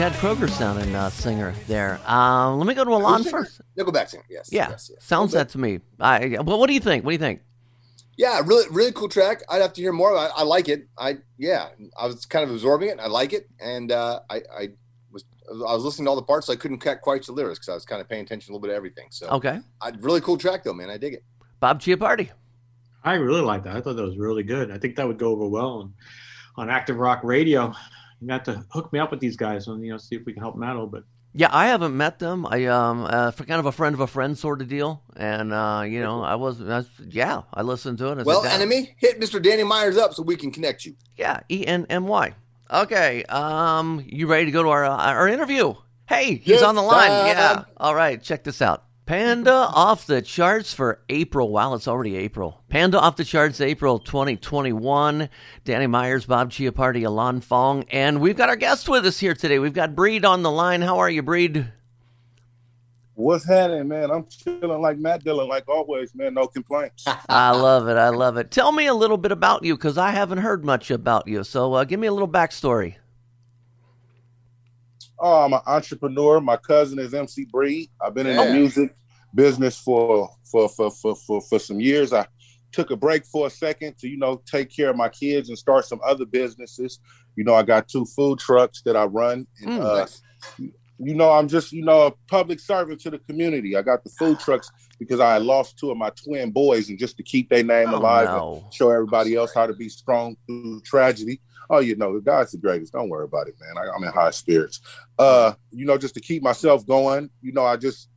Chad 0.00 0.12
Kroeger 0.12 0.48
sounding 0.48 0.94
uh, 0.94 1.10
singer 1.10 1.52
there. 1.66 2.00
Um, 2.06 2.56
let 2.56 2.66
me 2.66 2.72
go 2.72 2.84
to 2.84 2.90
Ilan 2.90 3.18
singer? 3.18 3.30
first. 3.30 3.60
Nickelback 3.76 4.08
singer. 4.08 4.24
Yes. 4.30 4.48
Yeah, 4.50 4.70
yes, 4.70 4.90
yes. 4.94 5.04
sounds 5.04 5.34
Little 5.34 5.44
that 5.44 5.52
to 5.52 5.58
me. 5.58 5.80
I, 6.00 6.38
well, 6.40 6.58
what 6.58 6.68
do 6.68 6.72
you 6.72 6.80
think? 6.80 7.04
What 7.04 7.10
do 7.10 7.12
you 7.16 7.18
think? 7.18 7.42
Yeah, 8.16 8.40
really, 8.46 8.64
really 8.70 8.92
cool 8.92 9.10
track. 9.10 9.42
I'd 9.50 9.60
have 9.60 9.74
to 9.74 9.82
hear 9.82 9.92
more. 9.92 10.16
I, 10.16 10.30
I 10.34 10.42
like 10.44 10.70
it. 10.70 10.88
I 10.96 11.18
yeah, 11.36 11.68
I 12.00 12.06
was 12.06 12.24
kind 12.24 12.42
of 12.42 12.50
absorbing 12.50 12.88
it. 12.88 12.98
I 12.98 13.08
like 13.08 13.34
it, 13.34 13.46
and 13.60 13.92
uh, 13.92 14.20
I, 14.30 14.36
I 14.36 14.68
was 15.12 15.26
I 15.50 15.74
was 15.74 15.84
listening 15.84 16.06
to 16.06 16.10
all 16.12 16.16
the 16.16 16.22
parts. 16.22 16.46
So 16.46 16.54
I 16.54 16.56
couldn't 16.56 16.78
catch 16.78 17.02
quite 17.02 17.22
the 17.26 17.32
lyrics 17.32 17.58
because 17.58 17.68
I 17.68 17.74
was 17.74 17.84
kind 17.84 18.00
of 18.00 18.08
paying 18.08 18.22
attention 18.22 18.52
a 18.52 18.56
little 18.56 18.66
bit 18.66 18.68
to 18.68 18.76
everything. 18.76 19.08
So 19.10 19.28
Okay, 19.28 19.60
I, 19.82 19.90
really 20.00 20.22
cool 20.22 20.38
track 20.38 20.64
though, 20.64 20.72
man. 20.72 20.88
I 20.88 20.96
dig 20.96 21.12
it. 21.12 21.24
Bob 21.60 21.78
Chiappardi. 21.78 22.30
I 23.04 23.16
really 23.16 23.42
like 23.42 23.64
that. 23.64 23.76
I 23.76 23.82
thought 23.82 23.96
that 23.96 24.02
was 24.02 24.16
really 24.16 24.44
good. 24.44 24.70
I 24.70 24.78
think 24.78 24.96
that 24.96 25.06
would 25.06 25.18
go 25.18 25.32
over 25.32 25.46
well 25.46 25.68
on, 25.72 25.94
on 26.56 26.70
Active 26.70 26.96
Rock 26.96 27.20
Radio. 27.22 27.74
You 28.20 28.28
got 28.28 28.44
to 28.46 28.64
hook 28.70 28.92
me 28.92 28.98
up 28.98 29.10
with 29.10 29.20
these 29.20 29.36
guys 29.36 29.66
and 29.68 29.84
you 29.84 29.90
know 29.92 29.98
see 29.98 30.16
if 30.16 30.24
we 30.26 30.32
can 30.32 30.42
help 30.42 30.54
them 30.54 30.62
out 30.62 30.72
a 30.72 30.78
little 30.80 30.86
bit. 30.90 31.04
Yeah, 31.32 31.48
I 31.52 31.68
haven't 31.68 31.96
met 31.96 32.18
them. 32.18 32.44
I 32.44 32.64
um, 32.66 33.04
uh, 33.04 33.30
for 33.30 33.44
kind 33.44 33.60
of 33.60 33.66
a 33.66 33.72
friend 33.72 33.94
of 33.94 34.00
a 34.00 34.06
friend 34.08 34.36
sort 34.36 34.60
of 34.60 34.68
deal, 34.68 35.02
and 35.16 35.52
uh, 35.52 35.84
you 35.86 36.00
know, 36.00 36.22
I 36.22 36.34
was, 36.34 36.60
I 36.60 36.78
was 36.78 36.90
yeah, 37.08 37.42
I 37.54 37.62
listened 37.62 37.98
to 37.98 38.08
it. 38.12 38.18
I 38.18 38.22
Well, 38.24 38.42
said, 38.42 38.52
enemy, 38.52 38.94
hit 38.98 39.20
Mr. 39.20 39.40
Danny 39.40 39.62
Meyers 39.62 39.96
up 39.96 40.12
so 40.12 40.22
we 40.24 40.34
can 40.36 40.50
connect 40.50 40.84
you. 40.84 40.96
Yeah, 41.16 41.40
E 41.48 41.64
N 41.66 41.86
M 41.88 42.06
Y. 42.08 42.34
Okay, 42.72 43.22
um, 43.24 44.02
you 44.06 44.26
ready 44.26 44.46
to 44.46 44.50
go 44.50 44.64
to 44.64 44.68
our 44.70 44.84
uh, 44.84 44.96
our 44.96 45.28
interview? 45.28 45.74
Hey, 46.08 46.34
he's 46.36 46.48
Yes, 46.48 46.62
on 46.62 46.74
the 46.74 46.82
line. 46.82 47.08
Bob. 47.08 47.26
Yeah. 47.28 47.62
All 47.76 47.94
right, 47.94 48.20
check 48.20 48.42
this 48.42 48.60
out. 48.60 48.84
Panda 49.10 49.52
off 49.52 50.06
the 50.06 50.22
charts 50.22 50.72
for 50.72 51.00
April. 51.08 51.48
Wow, 51.48 51.74
it's 51.74 51.88
already 51.88 52.14
April. 52.14 52.62
Panda 52.68 53.00
off 53.00 53.16
the 53.16 53.24
charts 53.24 53.60
April 53.60 53.98
2021. 53.98 55.28
Danny 55.64 55.86
Meyers, 55.88 56.26
Bob 56.26 56.52
Chiappardi, 56.52 57.02
Ilan 57.02 57.42
Fong, 57.42 57.82
and 57.90 58.20
we've 58.20 58.36
got 58.36 58.48
our 58.48 58.54
guest 58.54 58.88
with 58.88 59.04
us 59.04 59.18
here 59.18 59.34
today. 59.34 59.58
We've 59.58 59.72
got 59.72 59.96
Breed 59.96 60.24
on 60.24 60.44
the 60.44 60.50
line. 60.52 60.80
How 60.80 60.98
are 60.98 61.10
you, 61.10 61.22
Breed? 61.22 61.72
What's 63.14 63.44
happening, 63.44 63.88
man? 63.88 64.12
I'm 64.12 64.26
chilling 64.28 64.80
like 64.80 64.96
Matt 64.98 65.24
Dillon, 65.24 65.48
like 65.48 65.68
always, 65.68 66.14
man. 66.14 66.34
No 66.34 66.46
complaints. 66.46 67.04
I 67.28 67.50
love 67.50 67.88
it. 67.88 67.96
I 67.96 68.10
love 68.10 68.36
it. 68.36 68.52
Tell 68.52 68.70
me 68.70 68.86
a 68.86 68.94
little 68.94 69.18
bit 69.18 69.32
about 69.32 69.64
you 69.64 69.74
because 69.74 69.98
I 69.98 70.12
haven't 70.12 70.38
heard 70.38 70.64
much 70.64 70.88
about 70.88 71.26
you. 71.26 71.42
So 71.42 71.74
uh, 71.74 71.82
give 71.82 71.98
me 71.98 72.06
a 72.06 72.12
little 72.12 72.28
backstory. 72.28 72.94
Oh, 75.18 75.44
I'm 75.44 75.52
an 75.52 75.62
entrepreneur. 75.66 76.40
My 76.40 76.56
cousin 76.56 77.00
is 77.00 77.12
MC 77.12 77.46
Breed. 77.46 77.90
I've 78.00 78.14
been 78.14 78.28
in 78.28 78.36
Yeah. 78.36 78.44
the 78.46 78.52
music 78.52 78.94
business 79.34 79.78
for 79.78 80.30
for, 80.50 80.68
for 80.68 80.90
for 80.90 81.14
for 81.14 81.40
for 81.40 81.58
some 81.58 81.80
years. 81.80 82.12
I 82.12 82.26
took 82.72 82.90
a 82.90 82.96
break 82.96 83.24
for 83.26 83.46
a 83.46 83.50
second 83.50 83.98
to 83.98 84.08
you 84.08 84.16
know 84.16 84.42
take 84.46 84.74
care 84.74 84.90
of 84.90 84.96
my 84.96 85.08
kids 85.08 85.48
and 85.48 85.58
start 85.58 85.84
some 85.86 86.00
other 86.04 86.24
businesses. 86.24 86.98
You 87.36 87.44
know, 87.44 87.54
I 87.54 87.62
got 87.62 87.88
two 87.88 88.04
food 88.04 88.38
trucks 88.38 88.82
that 88.82 88.96
I 88.96 89.04
run. 89.04 89.46
And, 89.60 89.70
Mm. 89.70 89.80
uh, 89.80 89.94
Nice. 90.00 90.22
you 91.02 91.14
know, 91.14 91.30
I'm 91.32 91.48
just, 91.48 91.72
you 91.72 91.82
know, 91.82 92.08
a 92.08 92.12
public 92.28 92.60
servant 92.60 93.00
to 93.02 93.10
the 93.10 93.18
community. 93.20 93.74
I 93.76 93.80
got 93.82 94.04
the 94.04 94.10
food 94.18 94.38
trucks 94.38 94.70
because 94.98 95.18
I 95.20 95.38
lost 95.38 95.78
two 95.78 95.90
of 95.90 95.96
my 95.96 96.10
twin 96.10 96.50
boys, 96.50 96.90
and 96.90 96.98
just 96.98 97.16
to 97.16 97.22
keep 97.22 97.48
their 97.48 97.62
name 97.62 97.88
Oh, 97.94 97.96
alive 97.98 98.28
no. 98.28 98.62
and 98.64 98.74
show 98.74 98.90
everybody 98.90 99.34
else 99.34 99.54
how 99.54 99.66
to 99.66 99.72
be 99.72 99.88
strong 99.88 100.36
through 100.46 100.82
tragedy. 100.82 101.40
Oh, 101.70 101.78
you 101.78 101.96
know, 101.96 102.12
the 102.14 102.20
God's 102.20 102.50
the 102.52 102.58
greatest. 102.58 102.92
Don't 102.92 103.08
worry 103.08 103.24
about 103.24 103.48
it, 103.48 103.54
man. 103.60 103.78
I, 103.82 103.88
I'm 103.96 104.04
in 104.04 104.12
high 104.12 104.32
spirits. 104.32 104.80
Uh, 105.18 105.54
you 105.70 105.86
know, 105.86 105.96
just 105.96 106.12
to 106.14 106.20
keep 106.20 106.42
myself 106.42 106.86
going. 106.86 107.30
You 107.40 107.52
know, 107.52 107.64
I 107.64 107.76
just 107.78 108.09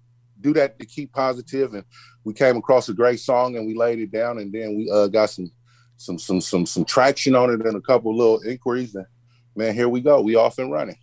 do 0.43 0.53
that 0.53 0.77
to 0.79 0.85
keep 0.85 1.11
positive. 1.13 1.73
And 1.73 1.83
we 2.23 2.33
came 2.33 2.57
across 2.57 2.89
a 2.89 2.93
great 2.93 3.19
song, 3.19 3.57
and 3.57 3.65
we 3.65 3.73
laid 3.73 3.99
it 3.99 4.11
down, 4.11 4.37
and 4.37 4.51
then 4.51 4.75
we 4.75 4.89
uh, 4.91 5.07
got 5.07 5.29
some, 5.29 5.51
some, 5.97 6.19
some, 6.19 6.41
some, 6.41 6.65
some 6.65 6.85
traction 6.85 7.35
on 7.35 7.49
it, 7.49 7.65
and 7.65 7.75
a 7.75 7.81
couple 7.81 8.15
little 8.15 8.39
inquiries. 8.41 8.93
And 8.93 9.05
man, 9.55 9.73
here 9.73 9.89
we 9.89 10.01
go. 10.01 10.21
We 10.21 10.35
off 10.35 10.59
and 10.59 10.71
running. 10.71 10.97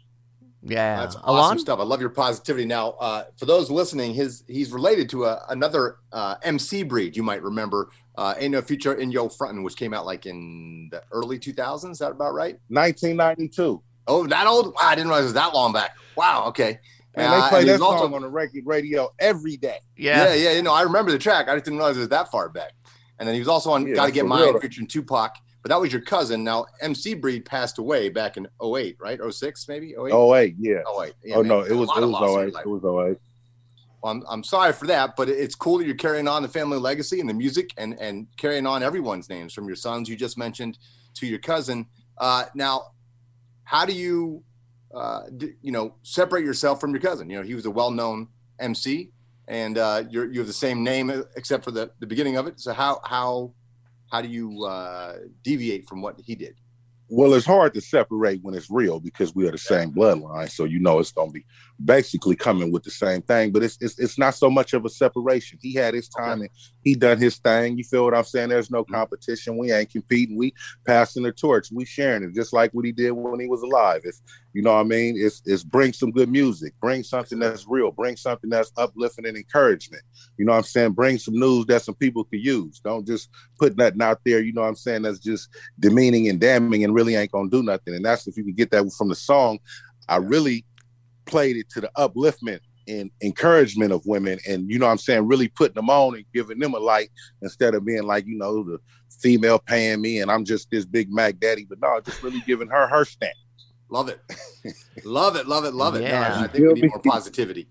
Yeah. 0.63 1.01
That's 1.01 1.17
awesome 1.17 1.57
Ilan? 1.57 1.61
stuff. 1.61 1.81
I 1.81 1.85
love 1.85 2.01
your 2.01 2.11
positivity. 2.11 2.67
Now, 2.67 2.91
uh, 3.01 3.25
for 3.39 3.47
those 3.47 3.71
listening, 3.71 4.13
his 4.15 4.45
he's 4.47 4.73
related 4.73 5.09
to 5.11 5.25
a, 5.25 5.45
another 5.49 5.97
uh, 6.13 6.37
MC 6.43 6.83
breed 6.83 7.17
you 7.17 7.23
might 7.23 7.43
remember. 7.43 7.91
Uh, 8.17 8.35
Ain't 8.39 8.53
No 8.53 8.61
Future 8.61 8.95
in 8.95 9.11
Yo 9.11 9.29
Frontin', 9.29 9.63
which 9.63 9.77
came 9.77 9.95
out 9.95 10.05
like 10.05 10.27
in 10.27 10.89
the 10.93 11.03
early 11.13 11.39
2000s. 11.39 11.93
Is 11.93 11.99
that 11.99 12.11
about 12.11 12.35
right? 12.35 12.59
1992. 12.69 13.83
Oh, 14.07 14.27
that 14.27 14.47
old? 14.47 14.67
Wow, 14.67 14.81
I 14.83 14.95
didn't 14.95 15.09
realize 15.09 15.23
it 15.23 15.27
was 15.27 15.35
that 15.35 15.55
long 15.55 15.73
back. 15.73 15.97
Wow. 16.17 16.47
Okay. 16.49 16.79
Man, 17.17 17.29
Uh, 17.31 17.35
they 17.43 17.49
play 17.49 17.59
and 17.61 17.69
that 17.69 17.73
he's 17.73 17.81
also- 17.81 18.05
song 18.05 18.15
on 18.15 18.23
the 18.23 18.29
record 18.29 18.65
radio 18.67 19.11
every 19.19 19.57
day. 19.57 19.79
Yeah. 19.97 20.27
Yeah, 20.27 20.35
yeah, 20.35 20.53
you 20.53 20.63
know, 20.63 20.73
I 20.73 20.83
remember 20.83 21.11
the 21.11 21.19
track. 21.19 21.49
I 21.49 21.55
just 21.55 21.65
didn't 21.65 21.79
realize 21.79 21.97
it 21.97 22.01
was 22.01 22.09
that 22.11 22.31
far 22.31 22.49
back. 22.49 22.73
And 23.19 23.27
then 23.29 23.35
he 23.35 23.41
was 23.41 23.49
also 23.49 23.71
on 23.73 23.87
Yeah, 23.87 23.95
Gotta 23.97 24.13
Get 24.13 24.21
for 24.23 24.29
Mine 24.29 24.43
real. 24.43 24.61
featuring 24.61 24.87
Tupac. 24.87 25.35
But 25.63 25.69
that 25.69 25.81
was 25.81 25.93
your 25.93 26.01
cousin. 26.01 26.43
Now, 26.43 26.65
MC 26.81 27.13
Breed 27.15 27.45
passed 27.45 27.77
away 27.79 28.09
back 28.09 28.39
in 28.39 28.49
08, 28.63 28.97
right? 28.99 29.21
06, 29.31 29.69
maybe? 29.69 29.89
08? 29.95 30.11
Oh 30.13 30.29
wait, 30.29 30.55
yeah. 30.59 30.79
08. 30.99 31.13
Yeah, 31.23 31.35
oh 31.37 31.43
man, 31.43 31.49
no, 31.49 31.61
it 31.61 31.73
was 31.75 31.91
it 31.97 32.01
was 32.01 32.11
loss 32.11 32.31
08. 32.39 32.55
It 32.65 32.67
was 32.67 32.83
08. 32.83 33.19
Well, 34.03 34.13
I'm, 34.13 34.25
I'm 34.31 34.43
sorry 34.45 34.73
for 34.73 34.87
that, 34.87 35.17
but 35.17 35.29
it's 35.29 35.55
cool 35.55 35.77
that 35.79 35.87
you're 35.87 35.97
carrying 35.97 36.27
on 36.29 36.41
the 36.41 36.49
family 36.49 36.79
legacy 36.79 37.21
and 37.21 37.29
the 37.29 37.35
music 37.35 37.75
and, 37.77 37.93
and 38.01 38.29
carrying 38.39 38.67
on 38.67 38.83
everyone's 38.83 39.29
names 39.29 39.53
from 39.53 39.67
your 39.67 39.77
sons 39.77 40.09
you 40.09 40.17
just 40.17 40.39
mentioned 40.39 40.79
to 41.17 41.27
your 41.27 41.41
cousin. 41.41 41.85
Uh, 42.17 42.45
now, 42.55 42.85
how 43.65 43.85
do 43.85 43.93
you, 43.93 44.43
uh, 44.95 45.23
you 45.63 45.73
know, 45.73 45.95
separate 46.03 46.45
yourself 46.45 46.81
from 46.81 46.91
your 46.91 47.01
cousin? 47.01 47.31
You 47.31 47.39
know, 47.39 47.43
he 47.43 47.55
was 47.55 47.67
a 47.67 47.71
well-known 47.71 48.29
MC, 48.59 49.11
and 49.49 49.79
uh, 49.79 50.05
you're 50.09 50.31
you 50.31 50.41
have 50.41 50.47
the 50.47 50.53
same 50.53 50.83
name 50.83 51.11
uh, 51.11 51.23
except 51.37 51.65
for 51.65 51.71
the, 51.71 51.91
the 52.01 52.07
beginning 52.07 52.37
of 52.37 52.47
it. 52.47 52.61
So 52.61 52.73
how 52.73 53.01
how 53.05 53.53
how 54.11 54.21
do 54.21 54.29
you 54.29 54.65
uh, 54.65 55.19
deviate 55.43 55.89
from 55.89 56.03
what 56.03 56.17
he 56.21 56.35
did? 56.35 56.57
Well, 57.09 57.35
it's 57.35 57.47
hard 57.47 57.75
to 57.75 57.81
separate 57.81 58.41
when 58.43 58.55
it's 58.55 58.71
real 58.71 59.01
because 59.01 59.35
we 59.35 59.47
are 59.49 59.51
the 59.51 59.59
same 59.59 59.93
bloodline. 59.93 60.49
So 60.49 60.65
you 60.65 60.79
know 60.79 61.01
it's 61.01 61.11
gonna 61.11 61.33
be 61.33 61.45
basically 61.85 62.37
coming 62.37 62.73
with 62.73 62.83
the 62.83 62.91
same 62.91 63.23
thing. 63.23 63.53
But 63.53 63.63
it's 63.63 63.79
it's, 63.81 63.99
it's 63.99 64.19
not 64.19 64.35
so 64.35 64.51
much 64.51 64.73
of 64.75 64.85
a 64.85 64.89
separation. 64.89 65.59
He 65.63 65.75
had 65.75 65.95
his 65.95 66.09
time 66.09 66.41
and 66.41 66.51
he 66.83 66.95
done 66.95 67.19
his 67.19 67.37
thing. 67.39 67.79
You 67.79 67.85
feel 67.85 68.05
what 68.05 68.15
I'm 68.15 68.25
saying? 68.25 68.51
There's 68.51 68.71
no 68.71 68.83
mm-hmm. 68.83 68.95
competition. 68.95 69.57
We 69.57 69.73
ain't 69.73 69.91
competing. 69.91 70.37
We 70.37 70.55
passing 70.87 71.23
the 71.23 71.33
torch. 71.33 71.69
We 71.73 71.85
sharing 71.85 72.23
it 72.23 72.35
just 72.35 72.53
like 72.53 72.73
what 72.73 72.85
he 72.85 72.93
did 72.93 73.13
when 73.13 73.41
he 73.41 73.47
was 73.47 73.63
alive. 73.63 74.03
It's 74.05 74.23
you 74.53 74.63
know 74.63 74.75
what 74.75 74.81
I 74.81 74.85
mean? 74.85 75.15
It's 75.17 75.43
it's 75.47 75.63
bring 75.63 75.93
some 75.93 76.11
good 76.11 76.29
music, 76.29 76.75
bring 76.81 77.03
something 77.03 77.39
that's 77.39 77.67
real, 77.69 77.93
bring 77.93 78.17
something 78.17 78.51
that's 78.51 78.73
uplifting 78.77 79.27
and 79.27 79.37
encouragement. 79.37 80.03
You 80.37 80.45
know 80.45 80.53
what 80.53 80.59
I'm 80.59 80.65
saying? 80.65 80.93
Bring 80.93 81.19
some 81.19 81.39
news 81.39 81.67
that 81.67 81.83
some 81.83 81.95
people 81.95 82.25
could 82.25 82.45
use. 82.45 82.81
Don't 82.81 83.07
just 83.07 83.31
put 83.59 83.77
nothing 83.77 84.03
out 84.03 84.21
there, 84.25 84.41
you 84.41 84.53
know 84.53 84.63
what 84.63 84.69
I'm 84.69 84.75
saying, 84.75 85.03
that's 85.03 85.19
just 85.19 85.49
demeaning 85.79 86.29
and 86.29 86.41
damning 86.41 86.85
and 86.85 86.95
really 86.95 87.15
ain't 87.15 87.31
gonna 87.31 87.51
do 87.51 87.63
nothing. 87.63 87.95
And 87.95 88.05
that's 88.05 88.27
if 88.27 88.37
you 88.37 88.45
can 88.45 88.55
get 88.55 88.71
that 88.73 88.91
from 88.97 89.09
the 89.09 89.15
song. 89.15 89.59
I 90.09 90.17
really 90.17 90.65
played 91.27 91.57
it 91.57 91.69
to 91.71 91.81
the 91.81 91.91
upliftment 91.97 92.61
and 92.89 93.11
encouragement 93.23 93.93
of 93.93 94.05
women 94.07 94.39
and 94.49 94.69
you 94.71 94.79
know 94.79 94.87
what 94.87 94.93
I'm 94.93 94.99
saying, 94.99 95.27
really 95.27 95.49
putting 95.49 95.75
them 95.75 95.91
on 95.91 96.17
and 96.17 96.25
giving 96.35 96.59
them 96.59 96.75
a 96.75 96.79
light 96.79 97.11
instead 97.43 97.75
of 97.75 97.85
being 97.85 98.03
like, 98.03 98.27
you 98.27 98.37
know, 98.37 98.65
the 98.65 98.79
female 99.21 99.59
paying 99.59 100.01
me 100.01 100.21
and 100.21 100.31
I'm 100.31 100.45
just 100.45 100.71
this 100.71 100.85
big 100.85 101.13
Mac 101.13 101.39
daddy, 101.39 101.67
but 101.69 101.81
no, 101.81 102.01
just 102.01 102.23
really 102.23 102.43
giving 102.47 102.69
her 102.69 102.89
her 102.89 103.05
stamp. 103.05 103.35
Love 103.91 104.09
it, 104.09 104.21
love 105.05 105.37
it, 105.37 105.47
love 105.47 105.65
it, 105.65 105.75
love 105.75 105.97
it. 105.97 106.01
No, 106.01 106.07
Yeah. 106.07 106.41
I 106.45 106.47
think 106.47 106.75
we 106.75 106.81
need 106.81 106.91
more 106.91 107.01
positivity. 107.01 107.69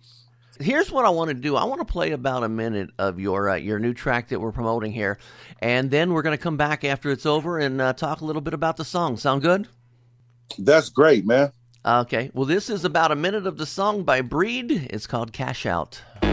Here's 0.61 0.91
what 0.91 1.05
I 1.05 1.09
want 1.09 1.29
to 1.29 1.33
do. 1.33 1.55
I 1.55 1.63
want 1.63 1.79
to 1.79 1.85
play 1.85 2.11
about 2.11 2.43
a 2.43 2.49
minute 2.49 2.89
of 2.99 3.17
your 3.17 3.49
uh, 3.49 3.55
your 3.55 3.79
new 3.79 3.93
track 3.93 4.27
that 4.27 4.41
we're 4.41 4.51
promoting 4.51 4.91
here, 4.91 5.17
and 5.61 5.89
then 5.89 6.11
we're 6.11 6.21
going 6.21 6.37
to 6.37 6.43
come 6.43 6.57
back 6.57 6.83
after 6.83 7.11
it's 7.11 7.25
over 7.25 7.59
and 7.59 7.79
uh, 7.79 7.93
talk 7.93 8.19
a 8.19 8.25
little 8.25 8.41
bit 8.41 8.53
about 8.53 8.75
the 8.75 8.83
song. 8.83 9.15
Sound 9.15 9.41
good? 9.41 9.69
That's 10.57 10.89
great, 10.89 11.25
man. 11.25 11.53
Okay. 11.85 12.29
Well, 12.33 12.45
this 12.45 12.69
is 12.69 12.83
about 12.83 13.11
a 13.11 13.15
minute 13.15 13.47
of 13.47 13.57
the 13.57 13.65
song 13.65 14.03
by 14.03 14.21
Breed. 14.21 14.87
It's 14.89 15.07
called 15.07 15.31
Cash 15.31 15.65
Out. 15.65 16.01
Bye. 16.21 16.27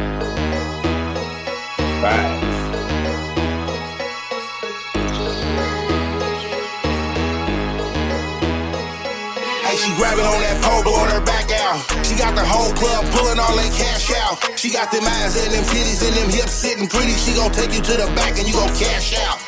Hey, 9.62 9.76
she 9.76 9.94
grabbing 9.96 10.24
on 10.24 10.40
that 10.42 10.58
pole, 10.62 10.82
blowing 10.82 11.10
her 11.10 11.24
back 11.24 11.50
out. 11.50 11.78
She 12.06 12.14
got 12.16 12.34
the 12.34 12.44
whole 12.44 12.72
club 12.74 13.04
pulling 13.14 13.38
all 13.38 13.54
that 13.54 13.72
cash 13.74 14.10
out. 14.14 14.58
She 14.58 14.70
got 14.70 14.90
them 14.90 15.04
eyes 15.04 15.36
and 15.38 15.52
them 15.54 15.64
titties 15.70 16.02
and 16.06 16.14
them 16.16 16.30
hips 16.30 16.52
sitting 16.52 16.86
pretty. 16.86 17.12
She 17.12 17.34
gon' 17.34 17.50
take 17.52 17.72
you 17.74 17.82
to 17.82 17.92
the 17.98 18.06
back 18.14 18.38
and 18.38 18.46
you 18.46 18.54
gon' 18.54 18.74
cash. 18.74 19.05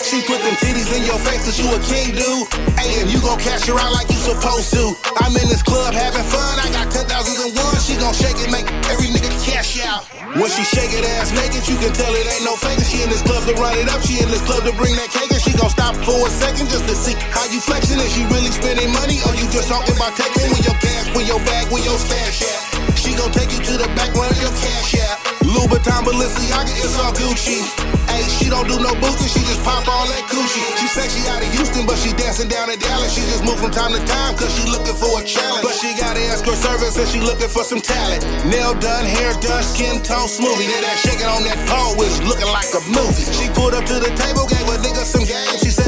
She 0.09 0.25
put 0.25 0.41
them 0.41 0.57
titties 0.57 0.89
in 0.97 1.05
your 1.05 1.21
face 1.21 1.45
cause 1.45 1.61
you 1.61 1.69
a 1.69 1.77
king, 1.85 2.17
dude. 2.17 2.49
Hey, 2.81 2.97
and 2.97 3.13
you 3.13 3.21
gon' 3.21 3.37
cash 3.37 3.69
her 3.69 3.77
out 3.77 3.93
like 3.93 4.09
you 4.09 4.17
supposed 4.17 4.73
to. 4.73 4.97
I'm 5.21 5.37
in 5.37 5.53
this 5.53 5.61
club 5.61 5.93
having 5.93 6.25
fun. 6.25 6.57
I 6.57 6.73
got 6.73 6.89
10,000 6.89 7.13
and 7.13 7.53
one. 7.53 7.77
She 7.77 7.93
gon' 8.01 8.17
shake 8.17 8.41
it, 8.41 8.49
make 8.49 8.65
every 8.89 9.13
nigga 9.13 9.29
cash 9.45 9.85
out. 9.85 10.09
When 10.33 10.49
she 10.49 10.65
shake 10.65 10.97
it 10.97 11.05
ass 11.21 11.29
naked, 11.37 11.61
you 11.69 11.77
can 11.77 11.93
tell 11.93 12.09
it 12.09 12.25
ain't 12.25 12.41
no 12.49 12.57
faking. 12.57 12.89
She 12.89 13.05
in 13.05 13.13
this 13.13 13.21
club 13.21 13.45
to 13.45 13.55
run 13.61 13.77
it 13.77 13.93
up. 13.93 14.01
She 14.01 14.17
in 14.25 14.33
this 14.33 14.41
club 14.49 14.65
to 14.65 14.73
bring 14.81 14.97
that 14.97 15.13
cake 15.13 15.29
and 15.29 15.45
she 15.45 15.53
gon' 15.53 15.69
stop 15.69 15.93
for 16.01 16.17
a 16.25 16.31
second 16.33 16.73
just 16.73 16.89
to 16.89 16.97
see 16.97 17.13
how 17.29 17.45
you 17.53 17.61
flexing. 17.61 18.01
Is 18.01 18.09
she 18.09 18.25
really 18.33 18.49
spending 18.49 18.89
money 18.89 19.21
or 19.29 19.37
you 19.37 19.45
just 19.53 19.69
talking 19.69 19.93
about 19.93 20.17
texting 20.17 20.49
with 20.57 20.65
your 20.65 20.79
cash, 20.81 21.13
with 21.13 21.29
your 21.29 21.41
bag, 21.45 21.69
with 21.69 21.85
your 21.85 22.01
stash 22.01 22.49
at? 22.49 22.88
She 23.09 23.17
gon' 23.17 23.33
take 23.33 23.49
you 23.57 23.65
to 23.65 23.75
the 23.81 23.89
back, 23.97 24.13
run 24.13 24.29
your 24.37 24.53
cash 24.61 25.01
out. 25.01 25.17
Louboutin, 25.49 26.05
Balenciaga, 26.05 26.77
it's 26.77 27.01
all 27.01 27.09
Gucci. 27.17 27.65
Hey, 28.05 28.21
she 28.37 28.53
don't 28.53 28.69
do 28.69 28.77
no 28.77 28.93
boosting, 29.01 29.33
she 29.33 29.41
just 29.49 29.65
pop 29.65 29.89
all 29.89 30.05
that 30.13 30.29
coochie. 30.29 30.61
She 30.77 30.85
say 30.93 31.09
she 31.09 31.25
out 31.33 31.41
of 31.41 31.49
Houston, 31.57 31.89
but 31.89 31.97
she 31.97 32.13
dancing 32.13 32.53
down 32.53 32.69
in 32.69 32.77
Dallas. 32.77 33.09
She 33.17 33.25
just 33.33 33.41
move 33.49 33.57
from 33.57 33.73
time 33.73 33.97
to 33.97 34.03
time, 34.05 34.37
cause 34.37 34.53
she 34.53 34.69
looking 34.69 34.93
for 34.93 35.09
a 35.17 35.25
challenge. 35.25 35.65
But 35.65 35.73
she 35.81 35.97
gotta 35.97 36.21
ask 36.29 36.45
her 36.45 36.53
service 36.53 37.01
and 37.01 37.09
she 37.09 37.25
looking 37.25 37.49
for 37.49 37.65
some 37.65 37.81
talent. 37.81 38.29
Nail 38.45 38.77
done, 38.77 39.09
hair 39.09 39.33
done, 39.41 39.65
skin 39.65 40.05
tone 40.05 40.29
smoothie. 40.29 40.69
That 40.69 40.93
ass 40.93 41.01
shaking 41.01 41.33
on 41.33 41.49
that 41.49 41.57
pole 41.65 41.97
is 42.05 42.21
looking 42.29 42.53
like 42.53 42.69
a 42.77 42.85
movie. 42.93 43.25
She 43.33 43.49
pulled 43.57 43.73
up 43.73 43.89
to 43.89 43.97
the 43.97 44.13
table, 44.21 44.45
gave 44.53 44.69
a 44.69 44.77
nigga 44.85 45.09
some 45.09 45.25
game. 45.25 45.57
She 45.65 45.73
said, 45.73 45.88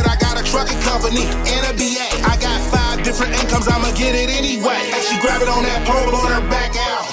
trucking 0.51 0.81
company 0.83 1.23
and 1.47 1.63
a 1.71 1.73
BA. 1.79 2.07
I 2.27 2.35
got 2.43 2.59
five 2.75 3.05
different 3.05 3.33
incomes, 3.39 3.69
I'ma 3.69 3.95
get 3.95 4.15
it 4.19 4.29
anyway. 4.29 4.91
And 4.91 5.03
she 5.07 5.17
grab 5.23 5.41
it 5.41 5.49
on 5.49 5.63
that 5.63 5.87
pole, 5.87 6.11
on 6.11 6.27
her 6.27 6.45
back 6.51 6.75
out. 6.75 7.07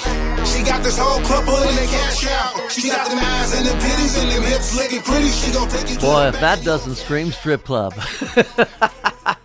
She 0.44 0.64
got 0.64 0.82
this 0.82 0.98
whole 0.98 1.22
club 1.22 1.44
pulling 1.44 1.76
the 1.76 1.86
cash 1.86 2.26
out. 2.26 2.70
She 2.70 2.88
got 2.90 3.08
them 3.08 3.18
eyes 3.18 3.54
and 3.54 3.66
them 3.66 3.78
titties 3.78 4.20
and 4.20 4.30
them 4.32 4.42
hips 4.42 4.74
looking 4.74 5.02
pretty. 5.02 5.28
She 5.28 5.52
gon' 5.52 5.68
take 5.68 5.86
to 5.86 6.00
Boy, 6.00 6.22
the 6.22 6.28
if 6.28 6.40
that 6.40 6.64
doesn't 6.64 6.96
scream 6.96 7.30
strip 7.30 7.64
club. 7.64 7.94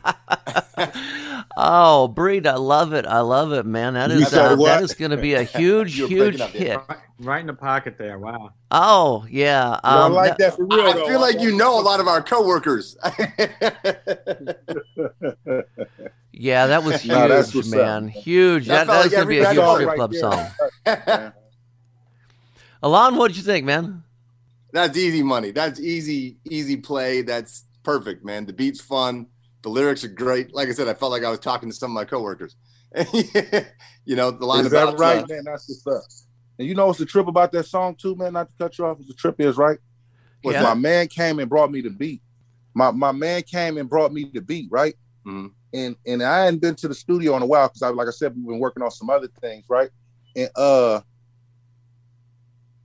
oh, 1.58 2.08
Breed, 2.08 2.48
I 2.48 2.56
love 2.56 2.94
it. 2.94 3.06
I 3.06 3.20
love 3.20 3.52
it, 3.54 3.66
man. 3.66 3.94
That 3.96 4.10
You 4.12 4.26
uh, 4.26 4.30
that 4.30 4.58
what? 4.58 4.84
is 4.84 4.94
going 4.94 5.12
to 5.12 5.18
be 5.18 5.34
a 5.36 5.44
huge, 5.44 5.96
huge 5.96 6.10
breaking 6.38 6.42
up 6.42 6.52
there. 6.54 6.62
hit. 6.62 6.78
Right, 6.90 6.98
right 7.20 7.42
in 7.42 7.48
the 7.48 7.54
pocket 7.54 7.98
there. 7.98 8.18
Wow. 8.20 8.52
Oh, 8.72 9.26
yeah. 9.30 9.80
I 9.84 10.02
Um, 10.04 10.14
like 10.14 10.38
that 10.38 10.56
for 10.56 10.66
real. 10.66 10.82
I 10.82 10.94
though. 10.94 11.08
feel 11.08 11.20
like 11.22 11.40
you 11.40 11.56
know 11.56 11.80
a 11.80 11.82
lot 11.84 12.00
of 12.00 12.08
our 12.08 12.22
coworkers. 12.22 12.98
Yeah, 16.36 16.66
that 16.68 16.84
was 16.84 17.02
huge, 17.02 17.12
No, 17.14 17.28
that's 17.28 17.54
what's 17.54 17.72
up. 17.72 17.78
man. 17.80 18.08
Huge. 18.08 18.66
That 18.68 18.88
That, 18.88 18.88
felt 18.88 19.12
that's 19.12 19.16
like 19.16 19.28
going 19.28 19.28
to 19.28 19.30
be 19.30 19.38
a 19.40 19.54
huge 19.54 19.74
strip 19.76 19.88
right 19.88 19.96
club 19.96 20.12
there. 20.12 20.20
song. 20.20 21.34
Ilan, 22.84 23.18
what 23.18 23.28
did 23.30 23.38
you 23.38 23.44
think, 23.44 23.66
man? 23.66 24.04
That's 24.72 24.98
easy 24.98 25.22
money. 25.22 25.52
That's 25.52 25.80
easy, 25.80 26.38
easy 26.46 26.78
play. 26.78 27.22
That's 27.22 27.66
perfect, 27.84 28.26
man. 28.26 28.46
The 28.48 28.54
beat's 28.54 28.82
fun. 28.82 29.28
The 29.64 29.70
lyrics 29.70 30.04
are 30.04 30.10
great. 30.10 30.54
Like 30.54 30.70
I 30.70 30.74
said, 30.74 30.88
I 30.88 30.94
felt 30.94 31.12
like 31.12 31.24
I 31.24 31.30
was 31.30 31.40
talking 31.40 31.70
to 31.70 31.76
some 31.76 31.92
of 31.92 31.96
my 31.96 32.06
coworkers. 32.06 32.56
you 34.06 34.16
know, 34.16 34.30
the 34.30 34.46
line 34.46 34.66
Is 34.66 34.72
that 34.72 34.84
about 34.84 35.00
right, 35.00 35.24
uh, 35.24 35.28
man? 35.28 35.44
That's 35.46 35.68
what's 35.68 35.88
up. 35.88 36.04
And 36.60 36.68
you 36.68 36.76
know 36.76 36.88
what's 36.88 37.00
the 37.00 37.06
trip 37.06 37.28
about 37.28 37.52
that 37.54 37.66
song 37.66 37.96
too, 37.96 38.16
man? 38.16 38.34
Not 38.34 38.50
to 38.50 38.56
cut 38.58 38.78
you 38.78 38.86
off, 38.86 39.00
what 39.00 39.08
the 39.08 39.14
trip 39.14 39.40
is, 39.40 39.58
right? 39.58 39.80
Was 40.44 40.54
Yeah. 40.54 40.62
my 40.64 40.74
man 40.74 41.08
came 41.08 41.40
and 41.40 41.50
brought 41.50 41.72
me 41.72 41.82
the 41.82 41.90
beat. 41.90 42.22
My 42.76 42.92
my 42.92 43.12
man 43.12 43.42
came 43.44 43.78
and 43.78 43.90
brought 43.90 44.14
me 44.14 44.30
the 44.32 44.42
beat, 44.42 44.68
right? 44.70 44.96
Mhm. 45.26 45.52
And 45.74 45.96
and 46.06 46.22
I 46.22 46.46
hadn't 46.46 46.60
been 46.62 46.76
to 46.76 46.88
the 46.88 46.94
studio 46.94 47.36
in 47.38 47.42
a 47.42 47.46
while 47.46 47.68
because 47.70 47.82
I 47.82 47.90
like 47.90 48.08
I 48.08 48.12
said, 48.12 48.36
we've 48.36 48.46
been 48.46 48.60
working 48.60 48.84
on 48.84 48.92
some 48.92 49.10
other 49.10 49.30
things, 49.42 49.66
right? 49.70 49.90
And 50.36 50.50
uh 50.56 51.02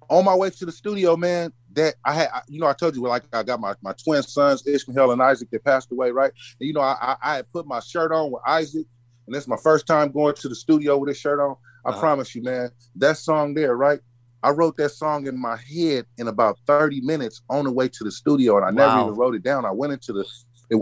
on 0.08 0.25
my 0.25 0.35
way 0.35 0.49
to 0.50 0.64
the 0.64 0.73
studio, 0.73 1.16
man, 1.16 1.52
that 1.78 1.94
I 2.04 2.14
had, 2.14 2.28
I- 2.35 2.42
you 2.49 2.61
know, 2.61 2.66
I 2.66 2.75
told 2.75 2.97
you, 2.97 3.02
like 3.02 3.25
I 3.32 3.42
got 3.42 3.61
my, 3.61 3.75
my 3.82 3.94
twin 4.04 4.23
sons, 4.23 4.66
Ishmael 4.66 5.12
and 5.12 5.23
Isaac, 5.23 5.50
that 5.52 5.64
passed 5.64 5.92
away, 5.92 6.11
right? 6.11 6.32
And, 6.61 6.66
you 6.68 6.75
know, 6.75 6.80
I, 6.82 6.97
I, 7.00 7.16
I 7.23 7.37
had 7.37 7.50
put 7.50 7.66
my 7.66 7.80
shirt 7.80 8.12
on 8.12 8.30
with 8.32 8.42
Isaac, 8.47 8.87
and 9.26 9.35
this 9.35 9.44
is 9.44 9.49
my 9.49 9.56
first 9.56 9.87
time 9.87 10.12
going 10.12 10.35
to 10.37 10.49
the 10.49 10.54
studio 10.56 10.99
with 10.99 11.08
this 11.11 11.18
shirt 11.18 11.40
on. 11.40 11.56
I 11.85 11.90
Uh-huh. 11.90 12.00
promise 12.00 12.35
you, 12.35 12.42
man, 12.42 12.70
that 12.97 13.16
song 13.18 13.54
there, 13.54 13.76
right? 13.76 14.00
I 14.42 14.50
wrote 14.50 14.76
that 14.78 14.90
song 14.90 15.26
in 15.26 15.40
my 15.40 15.56
head 15.56 16.06
in 16.18 16.28
about 16.28 16.58
30 16.66 17.00
minutes 17.02 17.42
on 17.50 17.64
the 17.64 17.73
way 17.73 17.88
to 17.88 18.04
the 18.04 18.12
studio, 18.12 18.56
and 18.56 18.66
I 18.66 18.70
never 18.70 18.92
even 19.00 19.14
wrote 19.16 19.35
it 19.35 19.42
down. 19.42 19.64
I 19.64 19.73
went 19.73 19.92
into 19.92 20.12
the, 20.12 20.25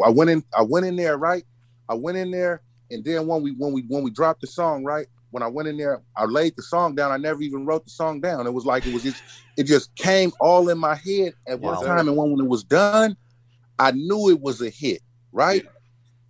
I 0.05 0.11
went 0.11 0.31
in, 0.31 0.43
I 0.57 0.63
went 0.63 0.87
in 0.87 0.97
there, 0.97 1.17
right? 1.19 1.45
I 1.89 1.95
went 1.95 2.19
in 2.19 2.31
there, 2.31 2.63
and 2.91 3.05
then 3.05 3.27
when 3.27 3.43
we 3.43 3.53
when 3.53 3.73
we 3.73 3.83
when 3.89 4.03
we 4.03 4.11
dropped 4.11 4.41
the 4.43 4.47
song, 4.47 4.85
right? 4.85 5.07
When 5.31 5.43
I 5.43 5.49
went 5.49 5.69
in 5.69 5.77
there, 5.77 6.03
I 6.17 6.25
laid 6.25 6.55
the 6.57 6.63
song 6.63 6.95
down. 6.95 7.13
I 7.13 7.17
never 7.17 7.43
even 7.43 7.67
wrote 7.67 7.85
the 7.85 7.91
song 7.91 8.21
down. 8.21 8.47
It 8.47 8.53
was 8.53 8.65
like 8.65 8.87
it 8.87 8.93
was 8.93 9.03
just, 9.03 9.23
it 9.57 9.65
just 9.65 9.95
came 9.97 10.33
all 10.41 10.69
in 10.69 10.79
my 10.79 10.95
head 10.95 11.35
at 11.47 11.61
one 11.61 11.75
Wow. 11.75 11.83
time, 11.83 12.09
and 12.09 12.17
when, 12.17 12.31
when 12.31 12.47
it 12.47 12.49
was 12.49 12.65
done, 12.65 13.17
I 13.79 13.91
knew 13.93 14.31
it 14.31 14.41
was 14.41 14.63
a 14.63 14.71
hit, 14.71 15.03
right? 15.33 15.65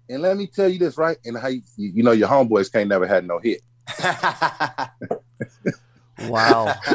And 0.09 0.23
let 0.23 0.37
me 0.37 0.47
tell 0.47 0.69
you 0.69 0.79
this, 0.79 0.97
right? 0.97 1.19
And 1.25 1.37
how 1.37 1.49
you, 1.49 1.63
you 1.77 2.03
know 2.03 2.13
your 2.13 2.29
homeboys 2.29 2.73
can't 2.73 2.89
never 2.89 3.07
had 3.07 3.27
no 3.27 3.39
hit. 3.39 3.61
Wow. 6.19 6.75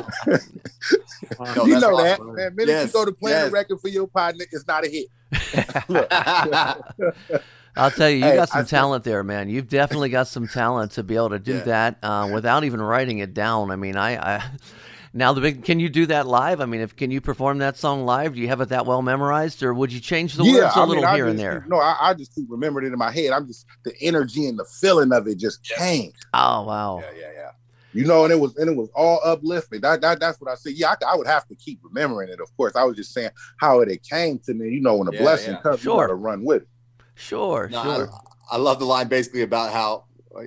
No, 1.55 1.65
you 1.65 1.73
that's 1.73 1.81
know 1.81 1.95
awesome. 1.95 2.27
that, 2.27 2.33
man. 2.35 2.55
Minute 2.55 2.71
Yes, 2.71 2.87
you 2.87 2.93
go 2.93 3.05
to 3.05 3.11
play 3.11 3.31
yes. 3.31 3.47
a 3.47 3.51
record 3.51 3.79
for 3.79 3.87
your 3.87 4.07
partner, 4.07 4.45
it's 4.51 4.67
not 4.67 4.85
a 4.85 4.89
hit. 4.89 5.07
I'll 7.75 7.91
tell 7.91 8.09
you, 8.09 8.17
you 8.17 8.23
Hey, 8.23 8.35
got 8.35 8.49
some 8.49 8.59
I 8.59 8.61
think- 8.61 8.69
talent 8.69 9.03
there, 9.03 9.23
man. 9.23 9.49
You've 9.49 9.69
definitely 9.69 10.09
got 10.09 10.27
some 10.27 10.47
talent 10.47 10.91
to 10.93 11.03
be 11.03 11.15
able 11.15 11.29
to 11.29 11.39
do 11.39 11.55
Yeah. 11.55 11.63
that 11.63 11.97
uh, 12.03 12.29
without 12.33 12.63
even 12.63 12.81
writing 12.81 13.19
it 13.19 13.33
down. 13.33 13.71
I 13.71 13.75
mean, 13.75 13.95
I, 13.95 14.37
I 14.37 14.43
now 15.13 15.33
the 15.33 15.41
big. 15.41 15.63
Can 15.63 15.79
you 15.79 15.89
do 15.89 16.05
that 16.07 16.27
live? 16.27 16.59
I 16.61 16.65
mean, 16.65 16.81
if 16.81 16.95
can 16.95 17.11
you 17.11 17.21
perform 17.21 17.59
that 17.59 17.77
song 17.77 18.05
live? 18.05 18.35
Do 18.35 18.41
you 18.41 18.47
have 18.49 18.61
it 18.61 18.69
that 18.69 18.85
well 18.85 19.01
memorized, 19.01 19.63
or 19.63 19.73
would 19.73 19.91
you 19.93 19.99
change 19.99 20.35
the 20.35 20.43
words 20.43 20.75
a 20.75 20.85
little 20.85 21.05
I 21.05 21.15
here 21.15 21.27
and 21.27 21.39
there? 21.39 21.65
no, 21.67 21.77
I, 21.77 21.97
I 22.01 22.13
just 22.13 22.33
keep 22.35 22.45
remembering 22.49 22.87
it 22.87 22.93
in 22.93 22.99
my 22.99 23.11
head. 23.11 23.31
I'm 23.31 23.47
just 23.47 23.65
the 23.83 23.93
energy 24.01 24.47
and 24.47 24.57
the 24.59 24.65
feeling 24.65 25.11
of 25.13 25.27
it 25.27 25.37
just 25.37 25.63
came. 25.63 26.11
Oh 26.33 26.63
wow. 26.63 26.99
yeah, 26.99 27.11
yeah, 27.19 27.27
yeah. 27.33 27.51
You 27.93 28.05
know, 28.05 28.23
and 28.23 28.31
it 28.31 28.39
was 28.39 28.55
and 28.55 28.69
it 28.69 28.75
was 28.77 28.89
all 28.95 29.19
uplifting. 29.25 29.81
That, 29.81 29.99
that 30.01 30.19
that's 30.21 30.39
what 30.39 30.49
I 30.49 30.55
said. 30.55 30.73
Yeah, 30.75 30.91
I, 31.01 31.13
I 31.13 31.15
would 31.17 31.27
have 31.27 31.45
to 31.47 31.55
keep 31.55 31.79
remembering 31.83 32.29
it. 32.29 32.39
Of 32.39 32.55
course, 32.55 32.75
I 32.75 32.83
was 32.85 32.95
just 32.95 33.13
saying 33.13 33.31
how 33.57 33.81
it 33.81 33.89
had 33.89 34.01
came 34.03 34.39
to 34.45 34.53
me. 34.53 34.69
You 34.69 34.79
know, 34.81 34.95
when 34.95 35.09
a 35.09 35.11
Yeah, 35.13 35.19
blessing 35.21 35.53
yeah. 35.55 35.61
comes, 35.61 35.81
Sure. 35.81 35.95
you 35.95 36.01
got 36.03 36.07
to 36.07 36.15
run 36.15 36.45
with 36.45 36.61
it. 36.63 36.67
Sure, 37.15 37.69
No, 37.71 37.83
sure. 37.83 38.09
I, 38.51 38.55
I 38.55 38.57
love 38.57 38.79
the 38.79 38.85
line 38.85 39.07
basically 39.07 39.41
about 39.43 39.71
how 39.71 40.05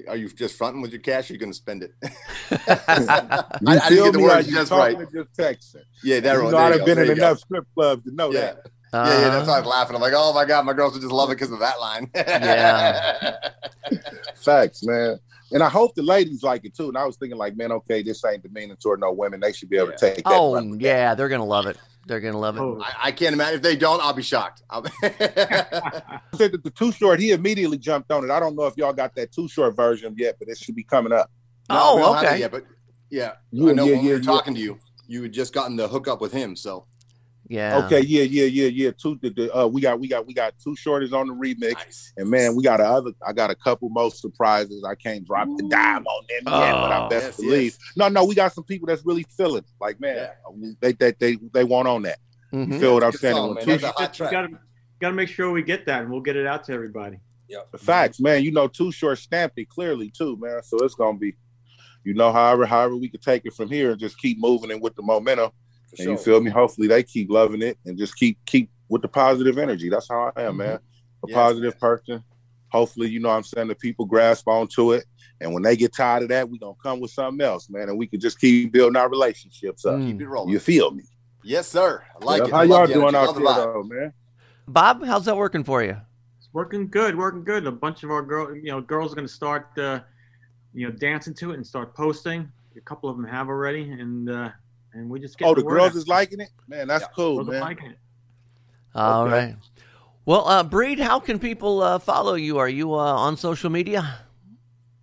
are 0.09 0.17
you 0.17 0.29
just 0.31 0.57
fronting 0.57 0.81
with 0.83 0.93
your 0.93 1.01
cash? 1.01 1.31
Or 1.31 1.33
are 1.33 1.35
you 1.35 1.41
going 1.41 1.53
to 1.53 1.57
spend 1.57 1.83
it? 1.83 1.93
You 2.51 2.59
I, 3.69 3.79
I 3.85 3.89
didn't 3.89 4.05
get 4.05 4.13
the 4.13 4.19
me? 4.19 4.25
Words 4.25 4.49
just 4.49 4.73
right. 4.73 4.97
or 4.97 5.05
just 5.05 5.33
texting? 5.39 5.83
Yeah, 6.03 6.21
that 6.21 6.35
you 6.37 6.43
one. 6.43 6.53
know, 6.53 6.59
I've 6.59 6.85
been 6.85 6.97
there 6.97 7.05
in 7.05 7.11
you 7.11 7.17
go. 7.17 7.27
enough 7.29 7.39
strip 7.39 7.65
clubs 7.75 8.05
to 8.05 8.15
know 8.15 8.33
Yeah. 8.33 8.41
that. 8.41 8.57
Yeah, 8.93 9.07
yeah, 9.21 9.29
that's 9.31 9.49
why 9.49 9.55
I 9.55 9.59
Uh-huh. 9.59 9.61
was 9.63 9.67
laughing. 9.71 9.97
I'm 9.97 10.03
like, 10.03 10.13
oh 10.17 10.33
my 10.33 10.45
god, 10.45 10.65
my 10.65 10.73
girls 10.73 10.93
would 10.95 11.03
just 11.03 11.13
love 11.13 11.31
it 11.31 11.35
because 11.35 11.51
of 11.51 11.59
that 11.61 11.81
line. 11.81 12.11
Yeah. 12.15 13.37
Facts, 14.37 14.83
man. 14.85 15.19
And 15.55 15.63
I 15.63 15.69
hope 15.69 15.95
the 15.95 16.03
ladies 16.03 16.43
like 16.43 16.65
it 16.65 16.75
too. 16.75 16.89
And 16.89 16.99
I 16.99 17.07
was 17.07 17.17
thinking, 17.17 17.39
like, 17.39 17.57
man, 17.57 17.71
okay, 17.71 18.03
this 18.03 18.25
ain't 18.25 18.43
demeaning 18.43 18.77
toward 18.77 19.01
no 19.01 19.13
women. 19.13 19.39
They 19.39 19.53
should 19.53 19.71
be 19.71 19.77
able 19.77 19.93
to 19.93 19.97
take 19.97 20.17
that. 20.17 20.27
Oh 20.27 20.55
run 20.55 20.73
that. 20.73 20.81
yeah, 20.81 21.15
they're 21.15 21.29
gonna 21.29 21.45
love 21.45 21.67
it. 21.67 21.79
They're 22.07 22.21
gonna 22.21 22.39
love 22.39 22.57
it. 22.57 22.61
Oh, 22.61 22.83
I, 22.83 22.95
I 23.05 23.13
can't 23.13 23.33
imagine 23.35 23.57
if 23.57 23.63
they 23.63 23.77
don't. 23.77 24.03
I'll 24.03 24.13
be 24.13 24.23
shocked. 24.23 24.63
I'll- 24.69 24.83
said 25.03 26.53
that 26.53 26.61
the 26.65 26.73
Too 26.75 26.91
Short, 26.91 27.21
he 27.21 27.31
immediately 27.31 27.79
jumped 27.79 28.11
on 28.11 28.25
it. 28.25 28.31
I 28.31 28.41
don't 28.41 28.57
know 28.57 28.67
if 28.67 28.77
y'all 28.77 28.93
got 28.93 29.15
that 29.15 29.31
Too 29.33 29.49
Short 29.49 29.77
version 29.77 30.15
yet, 30.19 30.37
but 30.41 30.49
it 30.49 30.59
should 30.59 30.75
be 30.75 30.83
coming 30.83 31.13
up. 31.13 31.31
Oh, 31.71 31.75
no, 31.75 31.81
oh 31.81 31.99
don't 31.99 32.15
have 32.17 32.25
it 32.25 32.27
okay. 32.27 32.41
yet, 32.41 32.51
but 32.51 32.65
yeah, 33.11 33.33
Yeah, 33.53 33.71
I 33.71 33.73
know 33.75 33.85
yeah, 33.85 33.93
when 33.93 34.05
we 34.05 34.11
were 34.11 34.17
yeah. 34.17 34.23
talking 34.23 34.55
to 34.55 34.61
you, 34.61 34.79
you 35.07 35.23
had 35.23 35.33
just 35.33 35.55
gotten 35.55 35.77
the 35.77 35.87
hookup 35.87 36.21
with 36.21 36.33
him. 36.33 36.57
So 36.57 36.87
Yeah. 37.49 37.85
Okay, 37.85 38.01
yeah, 38.01 38.23
yeah, 38.23 38.45
yeah, 38.47 38.69
yeah. 38.69 38.91
Two, 38.97 39.19
the, 39.21 39.31
the, 39.31 39.55
uh, 39.55 39.67
we 39.67 39.81
got, 39.81 40.01
we 40.01 40.09
got, 40.09 40.27
we 40.27 40.33
got 40.33 40.55
two 40.63 40.75
shorties 40.75 41.13
on 41.13 41.27
the 41.29 41.35
remix, 41.35 41.75
nice. 41.75 42.13
and 42.17 42.31
man, 42.31 42.57
we 42.57 42.63
got 42.63 42.81
a 42.81 42.85
other. 42.85 43.11
I 43.27 43.33
got 43.33 43.51
a 43.51 43.55
couple 43.55 43.89
more 43.91 44.11
surprises. 44.11 44.83
I 44.83 44.95
can't 44.95 45.27
drop 45.27 45.49
the 45.57 45.69
dime 45.69 46.07
on 46.07 46.25
them 46.29 46.37
yet, 46.39 46.45
but 46.45 46.53
I 46.55 47.07
Oh. 47.07 47.09
best 47.11 47.25
Yes, 47.27 47.37
believe. 47.37 47.63
yes. 47.73 47.79
No, 47.97 48.09
no, 48.09 48.25
we 48.25 48.35
got 48.35 48.53
some 48.55 48.65
people 48.65 48.87
that's 48.87 49.05
really 49.05 49.27
feeling 49.37 49.65
like, 49.81 50.01
man, 50.01 50.17
yeah. 50.17 50.71
they, 50.81 50.93
they, 50.93 51.13
they, 51.13 51.39
they 51.53 51.65
want 51.65 51.87
on 51.87 52.03
that. 52.03 52.19
You 52.51 52.61
Mhm. 52.61 52.81
feel 52.81 52.95
what 52.95 53.05
I'm 53.05 53.13
saying? 53.13 53.35
song, 53.37 53.55
When 53.55 53.67
man. 53.67 53.79
Two, 53.79 53.87
that's 53.99 54.19
you 54.19 54.31
gotta, 54.31 54.49
gotta 55.01 55.15
make 55.15 55.29
sure 55.29 55.51
we 55.51 55.63
get 55.63 55.85
that, 55.87 56.03
and 56.03 56.11
we'll 56.11 56.21
get 56.23 56.37
it 56.37 56.47
out 56.47 56.65
to 56.65 56.73
everybody. 56.73 57.19
Yeah. 57.49 57.59
Facts, 57.77 58.21
man. 58.21 58.43
You 58.43 58.53
know, 58.53 58.69
Too 58.69 58.91
Short 58.91 59.19
stamped 59.19 59.59
it 59.59 59.69
clearly 59.69 60.11
too, 60.17 60.39
man. 60.41 60.63
So 60.63 60.79
it's 60.79 60.95
gonna 60.95 61.19
be, 61.19 61.35
you 62.05 62.15
know, 62.15 62.33
however, 62.33 62.65
however 62.65 62.97
we 62.97 63.09
can 63.09 63.21
take 63.21 63.43
it 63.45 63.53
from 63.53 63.69
here 63.69 63.91
and 63.91 64.01
just 64.01 64.17
keep 64.19 64.39
moving 64.41 64.71
and 64.71 64.81
with 64.81 64.95
the 64.95 65.03
momentum. 65.03 65.51
For 65.97 66.03
And 66.03 66.11
you 66.13 66.17
feel 66.17 66.41
me? 66.41 66.51
Hopefully 66.51 66.89
they 66.89 67.03
keep 67.03 67.31
loving 67.31 67.63
it 67.63 67.79
and 67.85 67.97
just 67.99 68.17
keep 68.17 68.39
keep 68.47 68.71
with 68.89 69.03
the 69.03 69.09
positive 69.09 69.59
energy. 69.59 69.89
That's 69.89 70.09
how 70.09 70.33
I 70.37 70.43
am, 70.43 70.57
man. 70.59 70.69
A 70.69 70.81
Mm-hmm. 71.27 71.31
Yes, 71.31 71.35
positive 71.37 71.81
person. 71.81 72.25
Hopefully, 72.69 73.09
you 73.09 73.19
know 73.21 73.29
what 73.31 73.37
I'm 73.37 73.43
saying 73.45 73.69
the 73.69 73.75
people 73.75 74.05
grasp 74.05 74.47
onto 74.47 74.93
it. 74.93 75.05
And 75.41 75.55
when 75.55 75.63
they 75.63 75.77
get 75.77 75.95
tired 75.95 76.25
of 76.25 76.29
that, 76.29 76.49
we 76.49 76.59
gonna 76.59 76.75
come 76.83 77.01
with 77.01 77.13
something 77.13 77.45
else, 77.45 77.71
man. 77.71 77.89
And 77.89 77.97
we 77.97 78.07
can 78.07 78.21
just 78.21 78.39
keep 78.39 78.73
building 78.73 78.97
our 78.97 79.09
relationships 79.09 79.87
up. 79.87 79.95
Mm. 79.95 80.07
Keep 80.07 80.21
it 80.21 80.29
rolling. 80.29 80.53
You 80.53 80.59
feel 80.59 80.91
me? 80.91 81.05
Yes, 81.43 81.69
sir. 81.69 82.03
I 82.21 82.25
like 82.25 82.41
Yeah, 82.41 82.47
it. 82.47 82.51
How 82.51 82.63
y'all 82.63 82.87
doing 82.87 83.15
out 83.15 83.35
there 83.35 83.45
though, 83.45 83.83
man? 83.85 84.13
Bob, 84.67 85.05
how's 85.05 85.25
that 85.27 85.37
working 85.37 85.63
for 85.65 85.83
you? 85.83 85.97
It's 86.39 86.49
working 86.53 86.89
good, 86.89 87.17
working 87.17 87.45
good. 87.45 87.67
A 87.67 87.73
bunch 87.73 88.03
of 88.03 88.11
our 88.11 88.23
girl, 88.23 88.55
you 88.55 88.71
know, 88.71 88.81
girls 88.81 89.13
are 89.13 89.15
going 89.15 89.29
to 89.29 89.33
start, 89.33 89.69
uh, 89.79 90.01
you 90.73 90.87
know, 90.87 90.93
dancing 90.93 91.35
to 91.35 91.51
it 91.53 91.57
and 91.57 91.67
start 91.67 91.95
posting. 91.95 92.51
A 92.77 92.81
couple 92.81 93.09
of 93.09 93.17
them 93.17 93.27
have 93.27 93.49
already, 93.49 93.91
and 93.91 94.29
uh, 94.31 94.51
and 94.95 95.11
we 95.11 95.21
just 95.21 95.37
get 95.39 95.47
Oh, 95.49 95.55
the 95.55 95.63
girls 95.63 95.95
is 95.97 96.09
liking 96.09 96.41
it? 96.41 96.49
Man, 96.69 96.89
that's 96.89 97.07
cool, 97.15 97.37
girls 97.37 97.49
man. 97.49 97.61
liking 97.61 97.91
it. 97.91 97.99
All 98.95 99.25
Okay. 99.25 99.33
right. 99.33 99.57
Well, 100.27 100.49
uh, 100.49 100.63
Breed, 100.63 100.99
how 101.01 101.21
can 101.21 101.39
people 101.39 101.83
uh, 101.83 101.99
follow 101.99 102.35
you? 102.35 102.57
Are 102.59 102.69
you 102.69 102.95
uh, 102.95 102.97
on 102.97 103.37
social 103.37 103.69
media? 103.69 104.21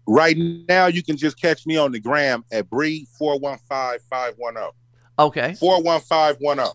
Right 0.07 0.35
now, 0.67 0.87
you 0.87 1.03
can 1.03 1.15
just 1.15 1.39
catch 1.39 1.65
me 1.67 1.77
on 1.77 1.91
the 1.91 1.99
gram 1.99 2.43
at 2.51 2.69
Breed 2.69 3.07
415510. 3.19 4.71
Okay. 5.19 5.53
41510. 5.55 6.67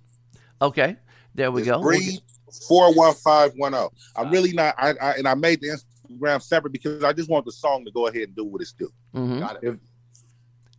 Okay. 0.63 0.97
There 1.35 1.51
we 1.51 1.63
It's 1.63 1.71
go. 1.71 1.83
Breed 1.83 2.21
41510. 2.69 3.89
I'm 4.15 4.31
really 4.31 4.53
not, 4.53 4.75
I, 4.79 4.91
I 5.03 5.13
and 5.15 5.27
I 5.27 5.35
made 5.35 5.61
the 5.61 5.77
Instagram 6.09 6.41
separate 6.41 6.73
because 6.73 7.03
I 7.03 7.13
just 7.13 7.29
want 7.29 7.45
the 7.47 7.53
song 7.53 7.85
to 7.85 7.91
go 7.91 8.07
ahead 8.07 8.23
and 8.29 8.37
do 8.37 8.45
what 8.45 8.61
it's 8.63 8.73
due. 8.73 8.93
Mhm. 9.15 9.41
Got 9.41 9.57
it. 9.63 9.69
If- 9.71 9.77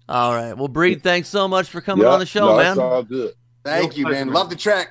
All 0.10 0.34
right. 0.34 0.54
Well, 0.58 0.67
Breed, 0.67 1.04
thanks 1.04 1.28
so 1.28 1.48
much 1.48 1.70
for 1.70 1.82
coming 1.82 2.06
Yeah, 2.06 2.13
on 2.13 2.20
the 2.20 2.26
show, 2.26 2.48
no, 2.48 2.58
man. 2.58 2.72
It's 2.72 2.80
all 2.80 3.04
good. 3.04 3.34
Thank 3.65 3.98
you, 3.98 4.06
pleasure, 4.06 4.20
man. 4.20 4.28
man. 4.28 4.36
Love 4.36 4.50
the 4.50 4.56
track. 4.56 4.89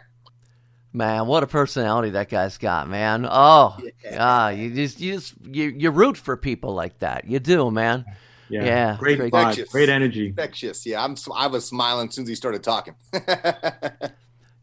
Man, 0.92 1.26
what 1.26 1.42
a 1.42 1.46
personality 1.46 2.10
that 2.10 2.28
guy's 2.30 2.56
got, 2.58 2.88
man. 2.88 3.26
Oh, 3.30 3.76
ah, 4.18 4.48
you 4.48 4.70
just 4.74 4.98
you 5.00 5.14
just 5.14 5.34
you 5.42 5.64
you 5.76 5.90
root 5.90 6.16
for 6.16 6.36
people 6.38 6.72
like 6.74 6.98
that. 7.00 7.26
You 7.26 7.38
do, 7.38 7.70
man. 7.70 8.04
Yeah, 8.48 8.64
Yeah, 8.64 8.96
great 8.98 9.18
great. 9.18 9.32
vibe, 9.32 9.40
Infectious. 9.50 9.68
great 9.70 9.88
energy. 9.90 10.28
Infectious. 10.28 10.86
Yeah, 10.86 11.02
I'm. 11.04 11.16
I 11.34 11.48
was 11.48 11.66
smiling 11.66 12.08
as 12.08 12.14
soon 12.14 12.22
as 12.22 12.28
he 12.28 12.34
started 12.34 12.62
talking. 12.62 12.94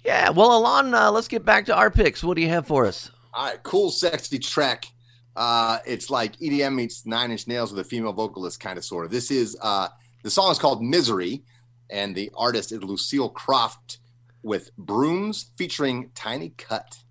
Yeah. 0.05 0.31
Well, 0.31 0.49
Ilan, 0.61 0.93
uh, 0.93 1.11
let's 1.11 1.29
get 1.29 1.45
back 1.45 1.65
to 1.67 1.75
our 1.75 1.89
picks. 1.89 2.21
What 2.23 2.35
do 2.35 2.41
you 2.41 2.49
have 2.49 2.67
for 2.67 2.85
us? 2.85 3.09
All 3.33 3.45
right, 3.45 3.63
cool, 3.63 3.89
sexy 3.89 4.37
track. 4.37 4.85
Uh, 5.35 5.79
it's 5.85 6.09
like 6.09 6.35
EDM 6.39 6.75
meets 6.75 7.05
Nine 7.05 7.31
Inch 7.31 7.47
Nails 7.47 7.71
with 7.71 7.85
a 7.85 7.87
female 7.89 8.11
vocalist, 8.11 8.59
kind 8.59 8.77
of, 8.77 8.83
sort 8.83 9.05
of. 9.05 9.11
This 9.11 9.31
is 9.31 9.57
uh, 9.61 9.87
the 10.23 10.29
song 10.29 10.51
is 10.51 10.59
called 10.59 10.81
"Misery," 10.81 11.43
and 11.89 12.15
the 12.15 12.31
artist 12.35 12.71
is 12.71 12.81
Lucille 12.83 13.29
Croft 13.29 13.99
with 14.41 14.75
"Brooms" 14.77 15.51
featuring 15.57 16.11
Tiny 16.15 16.53
Cut. 16.57 17.02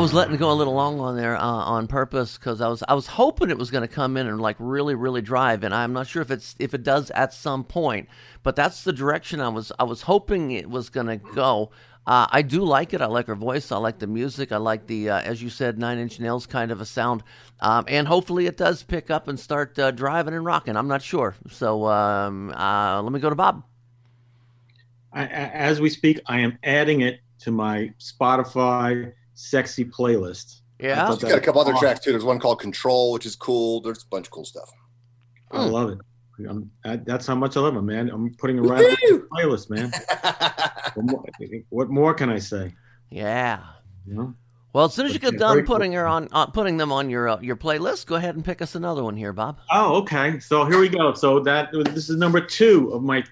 Was 0.00 0.12
letting 0.14 0.34
it 0.34 0.38
go 0.38 0.50
a 0.50 0.54
little 0.54 0.74
long 0.74 0.98
on 1.00 1.16
there 1.16 1.36
uh, 1.36 1.42
on 1.42 1.86
purpose 1.86 2.38
because 2.38 2.60
I 2.60 2.68
was 2.68 2.82
I 2.88 2.94
was 2.94 3.06
hoping 3.06 3.50
it 3.50 3.58
was 3.58 3.70
going 3.70 3.86
to 3.86 3.94
come 3.94 4.16
in 4.16 4.26
and 4.26 4.40
like 4.40 4.56
really 4.58 4.94
really 4.94 5.22
drive, 5.22 5.62
and 5.62 5.74
I'm 5.74 5.92
not 5.92 6.06
sure 6.06 6.22
if 6.22 6.30
it's 6.30 6.54
if 6.58 6.74
it 6.74 6.82
does 6.82 7.10
at 7.10 7.34
some 7.34 7.64
point, 7.64 8.08
but 8.42 8.56
that's 8.56 8.84
the 8.84 8.92
direction 8.92 9.40
I 9.40 9.48
was 9.48 9.72
I 9.78 9.84
was 9.84 10.02
hoping 10.02 10.52
it 10.52 10.68
was 10.68 10.88
going 10.90 11.06
to 11.06 11.16
go. 11.16 11.70
Uh, 12.06 12.26
I 12.30 12.42
do 12.42 12.64
like 12.64 12.94
it. 12.94 13.00
I 13.00 13.06
like 13.06 13.26
her 13.26 13.34
voice. 13.34 13.70
I 13.70 13.76
like 13.76 13.98
the 13.98 14.06
music. 14.06 14.52
I 14.52 14.56
like 14.56 14.86
the 14.86 15.10
uh, 15.10 15.20
as 15.20 15.42
you 15.42 15.50
said 15.50 15.78
Nine 15.78 15.98
Inch 15.98 16.18
Nails 16.18 16.46
kind 16.46 16.70
of 16.70 16.80
a 16.80 16.86
sound, 16.86 17.22
um, 17.60 17.84
and 17.86 18.08
hopefully 18.08 18.46
it 18.46 18.56
does 18.56 18.82
pick 18.82 19.10
up 19.10 19.28
and 19.28 19.38
start 19.38 19.78
uh, 19.78 19.90
driving 19.90 20.34
and 20.34 20.44
rocking. 20.44 20.76
I'm 20.76 20.88
not 20.88 21.02
sure, 21.02 21.36
so 21.50 21.86
um, 21.86 22.50
uh, 22.52 23.02
let 23.02 23.12
me 23.12 23.20
go 23.20 23.28
to 23.28 23.36
Bob. 23.36 23.64
I, 25.12 25.26
as 25.26 25.80
we 25.80 25.90
speak, 25.90 26.20
I 26.26 26.40
am 26.40 26.58
adding 26.62 27.00
it 27.00 27.20
to 27.40 27.50
my 27.50 27.92
Spotify 27.98 29.12
sexy 29.40 29.84
playlist. 29.84 30.60
Yeah? 30.78 31.04
I 31.04 31.06
thought 31.06 31.14
She's 31.14 31.22
that 31.22 31.28
got 31.30 31.38
a 31.38 31.40
couple 31.40 31.60
was 31.60 31.66
other 31.68 31.74
awesome. 31.74 31.86
tracks 31.86 32.00
too. 32.00 32.10
There's 32.12 32.24
one 32.24 32.38
called 32.38 32.60
Control, 32.60 33.12
which 33.12 33.26
is 33.26 33.36
cool. 33.36 33.80
There's 33.80 34.02
a 34.02 34.08
bunch 34.10 34.26
of 34.26 34.30
cool 34.30 34.44
stuff. 34.44 34.70
I 35.50 35.64
love 35.64 35.90
it. 35.90 35.98
I'm, 36.48 36.70
I, 36.84 36.96
that's 36.96 37.26
how 37.26 37.34
much 37.34 37.56
I 37.56 37.60
love 37.60 37.76
it, 37.76 37.82
man. 37.82 38.08
I'm 38.08 38.32
putting 38.34 38.56
it 38.56 38.62
right 38.62 38.82
on 38.82 38.96
the 39.00 39.28
playlist, 39.30 39.68
man. 39.68 39.92
what, 40.94 41.10
more, 41.10 41.24
what 41.68 41.90
more 41.90 42.14
can 42.14 42.30
I 42.30 42.38
say? 42.38 42.74
Yeah. 43.10 43.62
You 44.06 44.14
know? 44.14 44.34
Well, 44.72 44.86
as 44.86 44.94
soon 44.94 45.06
as 45.06 45.12
you 45.12 45.18
get 45.18 45.36
done 45.36 45.66
putting 45.66 45.92
her 45.92 46.06
on, 46.06 46.28
uh, 46.32 46.46
putting 46.46 46.76
them 46.76 46.92
on 46.92 47.10
your 47.10 47.28
uh, 47.28 47.40
your 47.40 47.56
playlist, 47.56 48.06
go 48.06 48.14
ahead 48.14 48.36
and 48.36 48.44
pick 48.44 48.62
us 48.62 48.76
another 48.76 49.02
one 49.02 49.16
here, 49.16 49.32
Bob. 49.32 49.58
Oh, 49.72 49.96
okay. 49.96 50.38
So 50.38 50.64
here 50.64 50.78
we 50.78 50.88
go. 50.88 51.12
So 51.12 51.40
that 51.40 51.70
this 51.72 52.08
is 52.08 52.16
number 52.16 52.40
two 52.40 52.92
of 52.92 53.02
my 53.02 53.24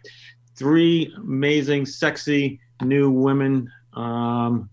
three 0.56 1.14
amazing, 1.16 1.86
sexy 1.86 2.60
new 2.82 3.10
women. 3.10 3.70
Um, 3.94 4.68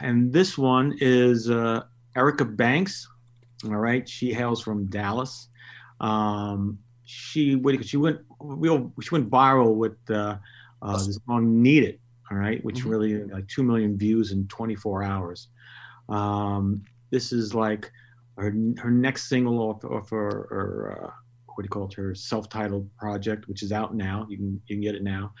and 0.00 0.32
this 0.32 0.56
one 0.58 0.94
is 1.00 1.50
uh, 1.50 1.82
Erica 2.16 2.44
Banks. 2.44 3.08
All 3.64 3.76
right, 3.76 4.08
she 4.08 4.32
hails 4.32 4.62
from 4.62 4.86
Dallas. 4.86 5.48
Um, 6.00 6.78
she 7.04 7.56
went- 7.56 7.84
she 7.84 7.96
went 7.96 8.20
real 8.40 8.92
she 9.02 9.10
went 9.10 9.28
viral 9.28 9.74
with 9.74 9.96
uh, 10.10 10.38
uh, 10.82 11.04
this 11.04 11.18
song 11.26 11.62
"Need 11.62 11.84
It." 11.84 12.00
All 12.30 12.38
right, 12.38 12.64
which 12.64 12.84
Mhm. 12.84 12.90
really 12.90 13.24
like 13.24 13.46
two 13.48 13.62
million 13.62 13.98
views 13.98 14.30
in 14.32 14.46
24 14.48 15.02
hours. 15.02 15.48
Um, 16.08 16.82
this 17.10 17.32
is 17.32 17.54
like 17.54 17.90
her 18.36 18.52
her 18.78 18.90
next 18.90 19.28
single 19.28 19.58
off 19.60 19.84
of 19.84 20.08
her, 20.10 20.46
her 20.50 21.04
uh, 21.04 21.10
what 21.54 21.62
do 21.62 21.66
you 21.66 21.68
call 21.68 21.86
it 21.86 21.94
her 21.94 22.14
self-titled 22.14 22.88
project, 22.96 23.48
which 23.48 23.62
is 23.62 23.72
out 23.72 23.94
now. 23.94 24.26
You 24.30 24.36
can 24.38 24.62
you 24.66 24.76
can 24.76 24.80
get 24.80 24.94
it 24.94 25.02
now, 25.02 25.34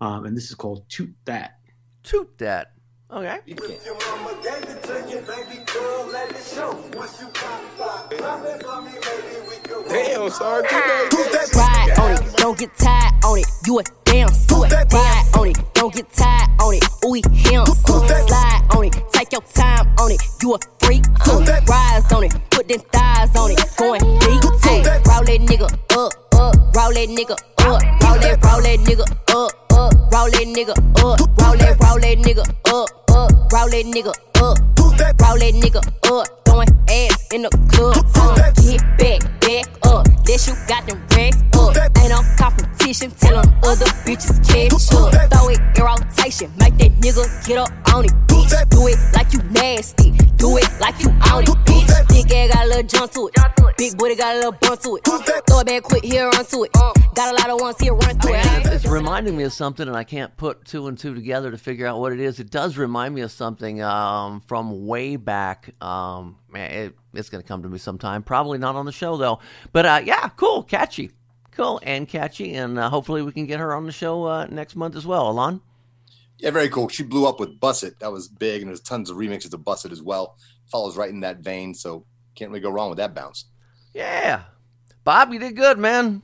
um, 0.00 0.26
and 0.26 0.36
this 0.36 0.48
is 0.50 0.54
called 0.54 0.84
"Toot 0.88 1.14
That." 1.24 1.58
Toot 2.02 2.36
that. 2.38 2.72
Okay. 3.12 3.40
Damn, 9.88 10.30
sorry. 10.30 10.62
Ride 11.52 11.98
on 11.98 12.12
it, 12.12 12.36
don't 12.36 12.58
get 12.58 12.74
tired 12.78 13.24
on 13.24 13.38
it. 13.38 13.46
You 13.66 13.80
a 13.80 13.82
damn 14.04 14.28
suit. 14.28 14.72
Ride 14.72 15.28
on 15.36 15.48
it, 15.48 15.58
don't 15.74 15.92
get 15.94 16.10
tired 16.10 16.48
on 16.58 16.74
it. 16.74 16.84
Ooh, 17.04 17.12
him. 17.12 17.66
Slide 17.66 18.62
on 18.74 18.84
it, 18.84 18.94
take 19.12 19.32
your 19.32 19.42
time 19.42 19.86
on 19.98 20.10
it. 20.10 20.22
You 20.40 20.54
a 20.54 20.58
freak 20.80 21.04
too. 21.22 21.44
Rise 21.68 22.10
on 22.12 22.24
it, 22.24 22.32
put 22.50 22.66
them 22.66 22.80
thighs 22.92 23.36
on 23.36 23.50
it. 23.50 23.60
Going 23.76 24.00
deep 24.20 24.40
too. 24.40 24.80
Roll 25.04 25.24
that 25.24 25.40
nigga 25.44 25.64
up, 25.92 26.12
up. 26.32 26.54
Roll 26.74 26.92
that 26.94 27.08
nigga 27.10 27.32
up. 27.32 27.40
Roll 27.60 27.78
that, 27.78 28.42
roll 28.42 28.62
that 28.62 28.78
nigga 28.80 29.04
up, 29.34 29.72
up. 29.72 29.92
Roll 30.12 30.30
that 30.30 30.46
nigga 30.48 30.70
up. 30.72 31.20
Roll 31.38 31.56
that, 31.58 31.76
roll 31.78 31.91
that 33.72 33.86
nigga 33.86 34.12
up. 34.36 34.58
Roll 34.78 35.38
that 35.38 35.54
nigga 35.54 35.80
up. 36.12 36.44
Throwing 36.44 36.68
ass 36.90 37.26
in 37.32 37.42
the 37.42 37.48
club. 37.72 37.96
Get 38.56 38.82
back, 38.98 39.40
back 39.40 39.66
up. 39.86 40.04
That 40.24 40.46
you 40.46 40.54
got 40.68 40.86
them 40.86 41.11
competition. 42.92 43.10
Tell 43.18 43.38
'em 43.38 43.54
other 43.64 43.86
bitches 44.04 44.38
catch 44.46 44.72
up. 44.72 45.30
Throw 45.30 45.48
it 45.48 45.60
in 45.76 45.84
rotation. 45.84 46.52
Make 46.58 46.78
that 46.78 46.92
nigga 47.00 47.46
get 47.46 47.58
up 47.58 47.70
on 47.94 48.04
it, 48.04 48.12
bitch. 48.26 48.68
Do 48.70 48.86
it 48.88 48.98
like 49.14 49.32
you 49.32 49.42
nasty. 49.50 50.10
Do 50.36 50.56
it 50.56 50.68
like 50.80 51.00
you 51.02 51.10
on 51.10 51.42
it, 51.42 51.48
bitch. 51.66 52.08
Big 52.08 52.32
ass 52.32 52.54
got 52.54 52.64
a 52.64 52.68
little 52.68 52.82
jump 52.82 53.12
to 53.12 53.28
it. 53.28 53.76
Big 53.78 53.96
booty 53.96 54.14
got 54.14 54.34
a 54.34 54.36
little 54.36 54.52
bump 54.52 54.80
to 54.80 54.96
it. 54.96 55.04
Throw 55.04 55.60
it 55.60 55.66
back 55.66 55.82
quick, 55.82 56.04
here, 56.04 56.28
run 56.28 56.44
to 56.44 56.64
it. 56.64 56.72
Got 57.14 57.32
a 57.32 57.36
lot 57.36 57.50
of 57.50 57.60
ones 57.60 57.76
here, 57.80 57.94
run 57.94 58.18
through 58.20 58.34
it. 58.34 58.44
Man, 58.44 58.72
it's 58.72 58.86
reminding 58.86 59.36
me 59.36 59.44
of 59.44 59.52
something, 59.52 59.88
and 59.88 59.96
I 59.96 60.04
can't 60.04 60.36
put 60.36 60.64
two 60.64 60.88
and 60.88 60.96
two 60.96 61.14
together 61.14 61.50
to 61.50 61.58
figure 61.58 61.86
out 61.86 61.98
what 61.98 62.12
it 62.12 62.20
is. 62.20 62.38
It 62.38 62.50
does 62.50 62.76
remind 62.76 63.14
me 63.14 63.22
of 63.22 63.32
something 63.32 63.82
um, 63.82 64.42
from 64.46 64.86
way 64.86 65.16
back. 65.16 65.74
Um, 65.82 66.36
man, 66.50 66.70
it, 66.70 66.94
it's 67.14 67.28
going 67.28 67.42
to 67.42 67.48
come 67.48 67.62
to 67.62 67.68
me 67.68 67.78
sometime. 67.78 68.22
Probably 68.22 68.58
not 68.58 68.76
on 68.76 68.86
the 68.86 68.92
show 68.92 69.16
though. 69.16 69.40
But 69.72 69.86
uh, 69.86 70.02
yeah, 70.04 70.28
cool, 70.30 70.62
catchy, 70.62 71.10
cool 71.52 71.80
and 71.82 72.08
catchy, 72.08 72.54
and 72.54 72.78
uh, 72.78 72.88
hopefully 72.90 73.22
we 73.22 73.32
can 73.32 73.46
get 73.46 73.60
her 73.60 73.74
on 73.74 73.86
the 73.86 73.92
show 73.92 74.24
uh, 74.24 74.46
next 74.46 74.76
month 74.76 74.96
as 74.96 75.06
well. 75.06 75.32
Ilan. 75.32 75.60
Yeah, 76.38 76.50
very 76.50 76.68
cool. 76.68 76.88
She 76.88 77.04
blew 77.04 77.26
up 77.26 77.38
with 77.38 77.60
Buss 77.60 77.82
It. 77.84 78.00
That 78.00 78.10
was 78.10 78.26
big, 78.28 78.62
and 78.62 78.68
there's 78.68 78.80
tons 78.80 79.10
of 79.10 79.16
remixes 79.16 79.52
of 79.54 79.64
Buss 79.64 79.84
It 79.84 79.92
as 79.92 80.02
well. 80.02 80.36
Follows 80.70 80.96
right 80.96 81.10
in 81.10 81.20
that 81.20 81.38
vein, 81.38 81.72
so 81.74 82.04
can't 82.34 82.50
really 82.50 82.60
go 82.62 82.70
wrong 82.70 82.88
with 82.88 82.98
that 82.98 83.14
bounce. 83.14 83.44
Yeah, 83.94 84.42
Bob, 85.04 85.32
you 85.32 85.38
did 85.38 85.54
good, 85.56 85.78
man. 85.78 86.22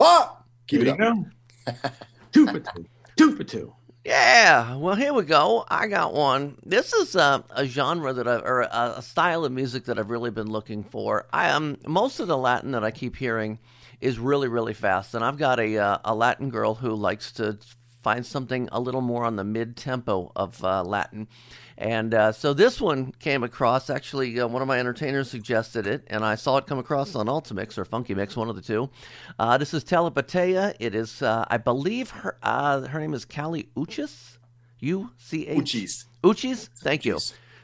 Ah! 0.00 0.42
Keep 0.66 0.80
There 0.84 0.94
it 0.94 0.98
you 0.98 1.04
up. 1.06 1.82
go. 1.82 1.90
two 2.32 2.46
for 2.46 2.60
two. 2.60 2.86
Two 3.16 3.36
for 3.36 3.44
two. 3.44 3.74
Yeah, 4.08 4.76
well, 4.76 4.94
here 4.94 5.12
we 5.12 5.24
go. 5.24 5.66
I 5.68 5.86
got 5.86 6.14
one. 6.14 6.56
This 6.64 6.94
is 6.94 7.14
a, 7.14 7.44
a 7.50 7.66
genre 7.66 8.14
that 8.14 8.26
I, 8.26 8.36
or 8.36 8.62
a, 8.62 8.94
a 8.96 9.02
style 9.02 9.44
of 9.44 9.52
music 9.52 9.84
that 9.84 9.98
I've 9.98 10.08
really 10.08 10.30
been 10.30 10.50
looking 10.50 10.82
for. 10.82 11.26
I 11.30 11.50
um 11.50 11.76
most 11.86 12.18
of 12.18 12.26
the 12.26 12.38
Latin 12.38 12.70
that 12.72 12.82
I 12.82 12.90
keep 12.90 13.16
hearing 13.16 13.58
is 14.00 14.18
really 14.18 14.48
really 14.48 14.72
fast, 14.72 15.14
and 15.14 15.22
I've 15.22 15.36
got 15.36 15.60
a 15.60 15.76
uh, 15.76 15.98
a 16.06 16.14
Latin 16.14 16.48
girl 16.48 16.74
who 16.74 16.94
likes 16.94 17.32
to 17.32 17.58
find 18.02 18.24
something 18.24 18.68
a 18.72 18.80
little 18.80 19.00
more 19.00 19.24
on 19.24 19.36
the 19.36 19.44
mid 19.44 19.76
tempo 19.76 20.32
of 20.36 20.62
uh, 20.64 20.82
Latin, 20.82 21.28
and 21.76 22.14
uh, 22.14 22.32
so 22.32 22.52
this 22.52 22.80
one 22.80 23.12
came 23.12 23.42
across. 23.42 23.90
Actually, 23.90 24.40
uh, 24.40 24.46
one 24.46 24.62
of 24.62 24.68
my 24.68 24.78
entertainers 24.78 25.30
suggested 25.30 25.86
it, 25.86 26.04
and 26.08 26.24
I 26.24 26.34
saw 26.34 26.56
it 26.56 26.66
come 26.66 26.78
across 26.78 27.14
on 27.14 27.26
Ultimix 27.26 27.78
or 27.78 27.84
Funky 27.84 28.14
Mix, 28.14 28.36
one 28.36 28.48
of 28.48 28.56
the 28.56 28.62
two. 28.62 28.90
Uh, 29.38 29.58
this 29.58 29.74
is 29.74 29.84
Telepatía. 29.84 30.74
It 30.80 30.94
is, 30.94 31.22
uh, 31.22 31.44
I 31.48 31.58
believe, 31.58 32.10
her 32.10 32.38
uh, 32.42 32.82
her 32.88 33.00
name 33.00 33.14
is 33.14 33.24
Kali 33.24 33.68
Uchis. 33.76 34.36
U 34.80 35.10
C 35.16 35.48
H. 35.48 35.58
Uchis. 35.58 36.04
Uchis. 36.22 36.68
Thank 36.78 37.04
you. 37.04 37.18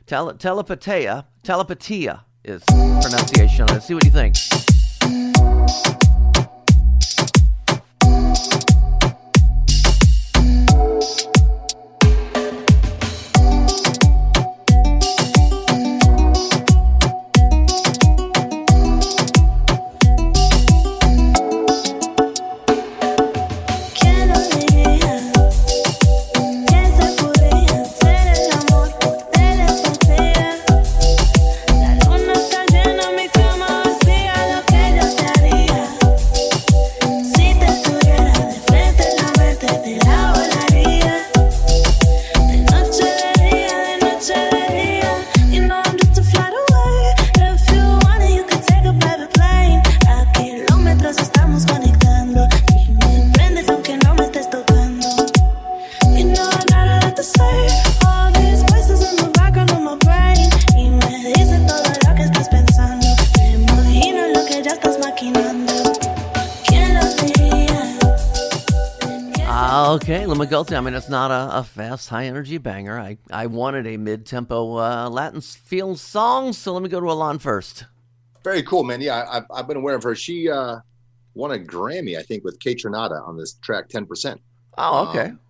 Tele- 0.07 0.35
telepatía. 0.35 1.27
Telepatia 1.45 2.23
is 2.43 2.63
pronunciation. 2.65 3.67
Let's 3.69 3.87
see 3.87 3.95
what 3.95 4.05
you 4.05 4.11
think. 4.11 4.35
Me 70.39 70.47
go. 70.47 70.65
I 70.69 70.81
mean, 70.81 70.95
it's 70.95 71.09
not 71.09 71.31
a, 71.31 71.59
a 71.59 71.63
fast, 71.63 72.09
high 72.09 72.25
energy 72.25 72.59
banger. 72.59 72.99
I, 72.99 73.19
I 73.31 73.47
wanted 73.47 73.87
a 73.87 73.97
mid 73.97 74.27
tempo 74.27 74.79
uh, 74.79 75.09
Latin 75.09 75.41
feel 75.41 75.95
song, 75.95 76.53
so 76.53 76.73
let 76.73 76.83
me 76.83 76.89
go 76.89 76.99
to 76.99 77.07
Ilan 77.07 77.41
first. 77.41 77.85
Very 78.43 78.63
cool, 78.65 78.83
man. 78.83 79.01
Yeah, 79.01 79.27
I've, 79.31 79.45
I've 79.55 79.69
been 79.69 79.77
aware 79.77 79.95
of 79.95 80.03
her. 80.03 80.17
She 80.17 80.51
uh, 80.51 80.81
won 81.35 81.53
a 81.53 81.59
Grammy, 81.59 82.19
I 82.19 82.23
think, 82.23 82.43
with 82.43 82.59
Kaytranada 82.59 83.27
on 83.27 83.37
this 83.39 83.55
track, 83.63 83.89
10%. 83.89 84.39
Oh, 84.77 85.09
okay. 85.09 85.27
Um, 85.27 85.41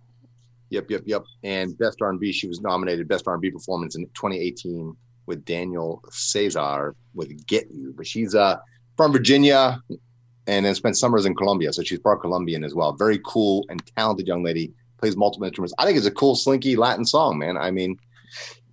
yep, 0.69 0.89
yep, 0.91 1.01
yep. 1.05 1.23
And 1.43 1.75
Best 1.79 2.01
R&B, 2.01 2.31
she 2.31 2.47
was 2.47 2.61
nominated 2.61 3.07
Best 3.07 3.27
R&B 3.27 3.49
Performance 3.49 3.95
in 3.95 4.05
2018 4.13 4.95
with 5.25 5.43
Daniel 5.45 6.03
Caesar 6.11 6.95
with 7.15 7.47
Get 7.47 7.71
You. 7.71 7.91
But 7.97 8.05
she's 8.05 8.35
uh, 8.35 8.57
from 8.97 9.11
Virginia 9.11 9.81
and 10.47 10.65
then 10.65 10.75
spent 10.75 10.97
summers 10.97 11.25
in 11.25 11.35
Colombia. 11.35 11.73
So 11.73 11.83
she's 11.83 11.99
part 11.99 12.21
Colombian 12.21 12.63
as 12.63 12.75
well. 12.75 12.93
Very 12.93 13.19
cool 13.25 13.65
and 13.69 13.83
talented 13.95 14.27
young 14.27 14.43
lady. 14.43 14.73
Plays 14.97 15.17
multiple 15.17 15.45
instruments. 15.45 15.73
I 15.77 15.85
think 15.85 15.97
it's 15.97 16.07
a 16.07 16.11
cool, 16.11 16.35
slinky 16.35 16.75
Latin 16.75 17.05
song, 17.05 17.37
man. 17.39 17.57
I 17.57 17.71
mean, 17.71 17.97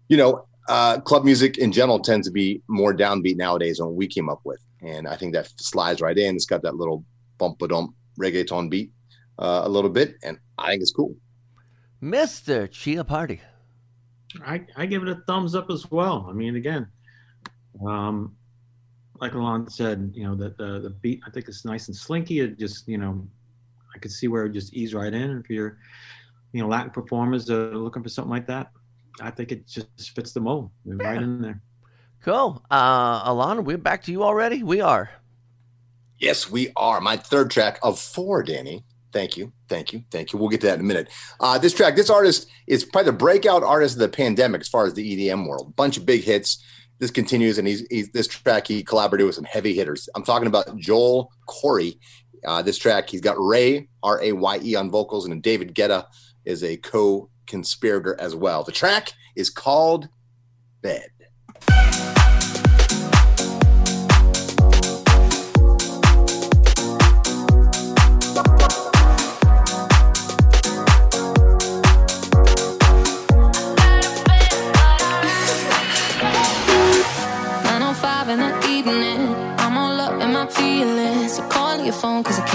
you 0.08 0.16
know, 0.16 0.46
uh, 0.68 1.00
club 1.00 1.24
music 1.24 1.58
in 1.58 1.72
general 1.72 1.98
tends 1.98 2.26
to 2.26 2.32
be 2.32 2.62
more 2.68 2.94
downbeat 2.94 3.36
nowadays 3.36 3.78
than 3.78 3.86
what 3.86 3.96
we 3.96 4.06
came 4.06 4.28
up 4.28 4.40
with. 4.44 4.60
And 4.80 5.08
I 5.08 5.16
think 5.16 5.32
that 5.32 5.48
slides 5.56 6.00
right 6.00 6.16
in. 6.16 6.36
It's 6.36 6.46
got 6.46 6.62
that 6.62 6.76
little 6.76 7.04
bump 7.38 7.60
a 7.62 7.68
dump 7.68 7.94
reggaeton 8.20 8.70
beat 8.70 8.92
uh, 9.38 9.62
a 9.64 9.68
little 9.68 9.90
bit. 9.90 10.16
And 10.22 10.38
I 10.58 10.70
think 10.70 10.82
it's 10.82 10.92
cool. 10.92 11.16
Mr. 12.02 12.68
Chiappardi. 12.68 13.40
I, 14.44 14.62
I 14.76 14.86
give 14.86 15.02
it 15.02 15.08
a 15.08 15.22
thumbs 15.26 15.54
up 15.54 15.70
as 15.70 15.90
well. 15.90 16.26
I 16.28 16.32
mean, 16.32 16.56
again, 16.56 16.86
um, 17.86 18.36
like 19.20 19.32
Ilan 19.32 19.70
said, 19.70 20.12
you 20.14 20.24
know, 20.24 20.34
the, 20.34 20.50
the, 20.58 20.80
the 20.80 20.90
beat, 20.90 21.20
I 21.26 21.30
think 21.30 21.48
it's 21.48 21.64
nice 21.64 21.88
and 21.88 21.96
slinky. 21.96 22.40
It 22.40 22.58
just, 22.58 22.88
you 22.88 22.98
know, 22.98 23.26
I 23.94 23.98
could 23.98 24.12
see 24.12 24.28
where 24.28 24.46
it 24.46 24.52
just 24.52 24.72
ease 24.74 24.94
right 24.94 25.12
in. 25.12 25.38
If 25.38 25.50
you're, 25.50 25.78
you 26.52 26.62
know, 26.62 26.68
Latin 26.68 26.90
performers 26.90 27.48
are 27.50 27.76
looking 27.76 28.02
for 28.02 28.08
something 28.08 28.30
like 28.30 28.46
that, 28.46 28.72
I 29.20 29.30
think 29.30 29.52
it 29.52 29.66
just 29.66 30.10
fits 30.14 30.32
the 30.32 30.40
mold 30.40 30.70
right 30.84 31.22
in 31.22 31.40
there. 31.40 31.60
Cool. 32.24 32.64
Uh, 32.70 33.28
Ilan, 33.28 33.64
we're 33.64 33.78
back 33.78 34.02
to 34.04 34.12
you 34.12 34.22
already? 34.22 34.62
We 34.62 34.80
are. 34.80 35.10
Yes, 36.18 36.50
we 36.50 36.72
are. 36.76 37.00
My 37.00 37.16
third 37.16 37.50
track 37.50 37.78
of 37.82 37.98
four, 37.98 38.42
Danny. 38.42 38.84
Thank 39.12 39.36
you. 39.36 39.52
Thank 39.68 39.92
you. 39.92 40.04
Thank 40.10 40.32
you. 40.32 40.38
We'll 40.38 40.48
get 40.48 40.60
to 40.62 40.68
that 40.68 40.74
in 40.78 40.80
a 40.80 40.84
minute. 40.84 41.10
Uh, 41.38 41.58
this 41.58 41.74
track, 41.74 41.96
this 41.96 42.08
artist 42.08 42.48
is 42.66 42.84
probably 42.84 43.10
the 43.10 43.18
breakout 43.18 43.62
artist 43.62 43.96
of 43.96 44.00
the 44.00 44.08
pandemic 44.08 44.62
as 44.62 44.68
far 44.68 44.86
as 44.86 44.94
the 44.94 45.28
EDM 45.28 45.46
world. 45.48 45.76
Bunch 45.76 45.96
of 45.96 46.06
big 46.06 46.22
hits. 46.22 46.62
This 47.02 47.10
continues, 47.10 47.58
and 47.58 47.66
he's, 47.66 47.84
he's 47.90 48.10
this 48.12 48.28
track 48.28 48.68
he 48.68 48.84
collaborated 48.84 49.26
with 49.26 49.34
some 49.34 49.42
heavy 49.42 49.74
hitters. 49.74 50.08
I'm 50.14 50.22
talking 50.22 50.46
about 50.46 50.76
Joel 50.76 51.32
Corry. 51.48 51.98
Uh, 52.46 52.62
this 52.62 52.78
track, 52.78 53.10
he's 53.10 53.20
got 53.20 53.34
Raye 53.40 53.88
R 54.04 54.22
A 54.22 54.30
Y 54.30 54.60
E 54.62 54.76
on 54.76 54.88
vocals, 54.88 55.26
and 55.26 55.42
David 55.42 55.74
Guetta 55.74 56.04
is 56.44 56.62
a 56.62 56.76
co-conspirator 56.76 58.14
as 58.20 58.36
well. 58.36 58.62
The 58.62 58.70
track 58.70 59.14
is 59.34 59.50
called 59.50 60.08
Bed. 60.80 61.08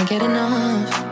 Get 0.08 0.22
enough. 0.22 1.02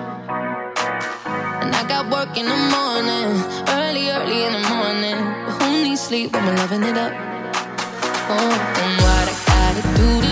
And 1.61 1.75
I 1.75 1.85
got 1.87 2.09
work 2.11 2.35
in 2.39 2.47
the 2.47 2.61
morning, 2.77 3.29
early, 3.77 4.09
early 4.09 4.45
in 4.45 4.53
the 4.55 4.65
morning. 4.71 5.19
But 5.45 5.63
who 5.63 5.85
needs 5.85 6.01
sleep 6.01 6.33
when 6.33 6.47
we're 6.47 6.57
loving 6.57 6.83
it 6.83 6.97
up? 6.97 7.13
Oh, 8.29 8.53
and 8.83 8.95
what 9.03 9.29
I 9.29 9.35
gotta 9.53 9.83
do 9.99 10.26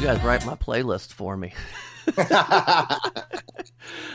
you 0.00 0.06
guys 0.06 0.22
write 0.22 0.46
my 0.46 0.54
playlist 0.54 1.12
for 1.12 1.36
me. 1.36 1.52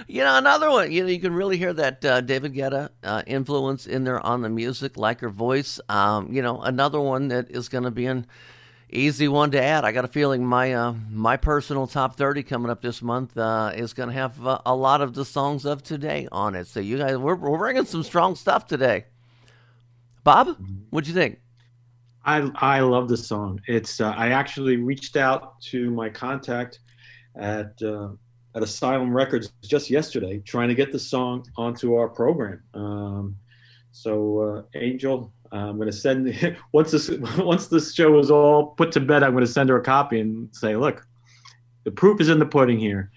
you 0.08 0.24
know, 0.24 0.36
another 0.36 0.71
one. 0.71 0.91
You 0.91 1.04
know, 1.04 1.10
you 1.10 1.19
can 1.19 1.32
really 1.32 1.58
hear 1.58 1.74
that 1.74 2.04
uh, 2.04 2.21
David 2.21 2.56
Guetta 2.56 2.89
uh, 3.04 3.21
influence 3.28 3.86
in 3.86 4.04
there 4.04 4.19
on 4.19 4.41
the 4.41 4.50
music, 4.50 4.98
like 4.98 5.19
her 5.19 5.30
voice. 5.30 5.80
Um, 5.88 6.34
you 6.34 6.41
know, 6.41 6.60
another 6.60 7.00
one 7.00 7.28
that 7.28 7.52
is 7.52 7.69
going 7.69 7.84
to 7.84 7.91
be 7.91 8.08
an 8.08 8.26
easy 8.89 9.28
one 9.28 9.52
to 9.52 9.62
add. 9.62 9.86
I 9.86 9.91
got 9.91 10.06
a 10.06 10.08
feeling 10.08 10.43
my 10.43 10.74
uh, 10.74 10.95
my 11.12 11.38
personal 11.38 11.86
top 11.86 12.17
thirty 12.17 12.41
coming 12.41 12.71
up 12.71 12.82
this 12.82 13.04
month 13.04 13.38
uh, 13.38 13.71
is 13.76 13.93
going 13.93 14.10
to 14.10 14.15
have 14.15 14.43
uh, 14.45 14.62
a 14.65 14.76
lot 14.76 15.02
of 15.02 15.13
the 15.13 15.24
songs 15.24 15.65
of 15.65 15.84
today 15.84 16.28
on 16.32 16.56
it. 16.56 16.65
So 16.65 16.80
you 16.80 16.98
guys, 16.98 17.15
we're 17.15 17.36
we're 17.36 17.60
bringing 17.60 17.86
some 17.86 18.02
strong 18.02 18.34
stuff 18.34 18.65
today. 18.65 19.06
Bob, 20.24 20.58
what'd 20.89 21.08
you 21.08 21.13
think? 21.13 21.41
I 22.25 22.49
I 22.55 22.79
love 22.79 23.07
the 23.07 23.17
song. 23.17 23.61
It's 23.67 24.01
uh, 24.01 24.13
I 24.17 24.29
actually 24.29 24.77
reached 24.77 25.15
out 25.15 25.61
to 25.61 25.91
my 25.91 26.09
contact 26.09 26.79
at 27.38 27.73
uh, 27.81 28.09
at 28.55 28.63
Asylum 28.63 29.13
Records 29.13 29.51
just 29.63 29.89
yesterday, 29.89 30.39
trying 30.39 30.69
to 30.69 30.75
get 30.75 30.91
the 30.91 30.99
song 30.99 31.45
onto 31.57 31.95
our 31.95 32.09
program. 32.09 32.63
Um, 32.73 33.35
so 33.91 34.39
uh, 34.39 34.79
Angel, 34.79 35.31
I'm 35.51 35.75
going 35.75 35.88
to 35.89 35.93
send 35.93 36.57
once 36.71 36.91
this 36.91 37.09
once 37.38 37.67
this 37.67 37.93
show 37.93 38.17
is 38.19 38.31
all 38.31 38.67
put 38.67 38.91
to 38.93 38.99
bed, 38.99 39.23
I'm 39.23 39.31
going 39.31 39.45
to 39.45 39.51
send 39.51 39.69
her 39.69 39.77
a 39.77 39.83
copy 39.83 40.19
and 40.19 40.49
say, 40.55 40.75
look, 40.75 41.05
the 41.83 41.91
proof 41.91 42.19
is 42.19 42.29
in 42.29 42.39
the 42.39 42.45
pudding 42.45 42.79
here. 42.79 43.11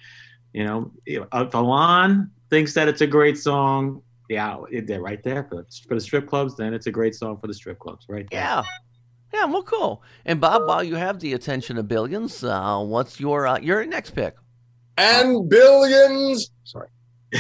You 0.53 0.65
know, 0.65 0.93
if 1.07 1.23
Ilan 1.31 2.31
thinks 2.51 2.75
that 2.75 2.89
it's 2.89 3.01
a 3.01 3.07
great 3.07 3.39
song, 3.39 4.03
yeah, 4.29 4.59
they're 4.85 5.01
right 5.01 5.23
there 5.23 5.45
for, 5.45 5.67
for 5.87 5.95
the 5.95 6.01
strip 6.01 6.27
clubs. 6.27 6.57
Then 6.57 6.75
it's 6.75 6.87
a 6.87 6.91
great 6.91 7.15
song 7.15 7.39
for 7.41 7.47
the 7.47 7.55
strip 7.55 7.79
clubs, 7.79 8.07
right? 8.09 8.29
there. 8.31 8.41
Yeah. 8.41 8.63
Yeah, 9.33 9.45
well, 9.45 9.63
cool. 9.63 10.03
And 10.25 10.41
Bob, 10.41 10.67
while 10.67 10.83
you 10.83 10.95
have 10.95 11.21
the 11.21 11.35
attention 11.35 11.77
of 11.77 11.87
billions, 11.87 12.43
uh, 12.43 12.81
what's 12.81 13.21
your 13.21 13.47
uh, 13.47 13.59
your 13.59 13.85
next 13.85 14.11
pick? 14.13 14.37
And 14.97 15.49
billions. 15.49 16.51
Sorry. 16.65 16.89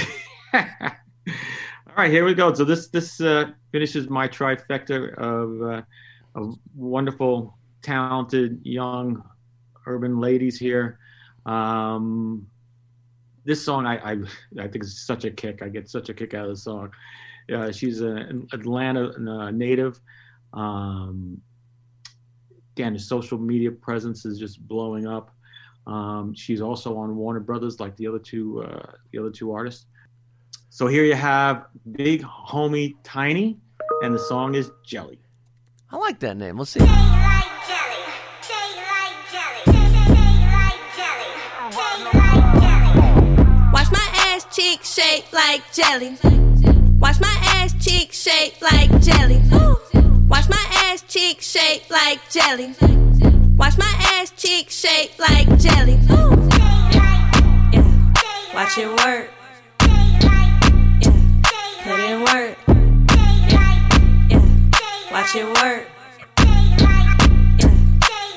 All 0.54 2.04
right, 2.04 2.10
here 2.10 2.24
we 2.24 2.34
go. 2.34 2.52
So 2.54 2.64
this 2.64 2.88
this 2.88 3.20
uh, 3.20 3.50
finishes 3.72 4.08
my 4.08 4.28
trifecta 4.28 5.14
of, 5.14 5.62
uh, 5.62 5.82
of 6.34 6.56
wonderful, 6.76 7.58
talented, 7.82 8.60
young, 8.62 9.22
urban 9.86 10.20
ladies 10.20 10.58
here. 10.58 10.98
Um, 11.46 12.46
this 13.44 13.64
song, 13.64 13.86
I, 13.86 14.12
I 14.12 14.16
I 14.60 14.68
think 14.68 14.84
is 14.84 15.06
such 15.06 15.24
a 15.24 15.30
kick. 15.30 15.62
I 15.62 15.68
get 15.68 15.88
such 15.88 16.10
a 16.10 16.14
kick 16.14 16.34
out 16.34 16.44
of 16.44 16.50
the 16.50 16.56
song. 16.56 16.90
Uh, 17.52 17.72
she's 17.72 18.02
an 18.02 18.46
Atlanta 18.52 19.10
uh, 19.10 19.50
native. 19.50 19.98
Um, 20.52 21.40
again, 22.78 22.92
his 22.92 23.08
social 23.08 23.38
media 23.38 23.72
presence 23.72 24.24
is 24.24 24.38
just 24.38 24.66
blowing 24.68 25.04
up. 25.04 25.34
Um, 25.88 26.32
she's 26.32 26.60
also 26.60 26.96
on 26.96 27.16
Warner 27.16 27.40
Brothers, 27.40 27.80
like 27.80 27.96
the 27.96 28.06
other 28.06 28.20
two 28.20 28.62
uh, 28.62 28.92
the 29.10 29.18
other 29.18 29.30
two 29.30 29.50
artists. 29.50 29.86
So 30.70 30.86
here 30.86 31.04
you 31.04 31.14
have 31.16 31.66
Big 31.92 32.22
Homie 32.22 32.94
Tiny, 33.02 33.58
and 34.02 34.14
the 34.14 34.18
song 34.18 34.54
is 34.54 34.70
Jelly. 34.84 35.18
I 35.90 35.96
like 35.96 36.20
that 36.20 36.36
name. 36.36 36.56
Let's 36.58 36.70
see. 36.70 36.80
Watch 36.80 36.90
my 43.90 44.08
ass 44.14 44.46
cheek 44.54 44.84
shake 44.84 45.32
like 45.32 45.62
jelly. 45.72 46.16
Watch 47.00 47.18
my 47.20 47.36
ass 47.42 47.74
cheek 47.84 48.12
shake 48.12 48.60
like 48.62 49.00
jelly. 49.00 49.40
Watch 50.28 50.48
my 50.50 50.64
ass 50.84 51.02
cheek 51.08 51.40
shake 51.40 51.88
like 51.90 52.20
jelly. 52.30 52.74
Watch 53.56 53.78
my 53.78 53.94
ass 54.12 54.30
cheek 54.36 54.68
shake 54.68 55.18
like 55.18 55.46
jelly. 55.58 55.98
Yeah. 57.72 57.82
Watch 58.54 58.76
it 58.76 58.88
work. 58.88 59.30
Yeah. 59.80 60.20
Put 61.82 62.00
in 62.00 62.20
work. 62.20 62.58
Yeah. 64.28 64.42
Watch 65.10 65.34
it 65.34 65.46
work. 65.46 65.86
Yeah. 66.40 67.76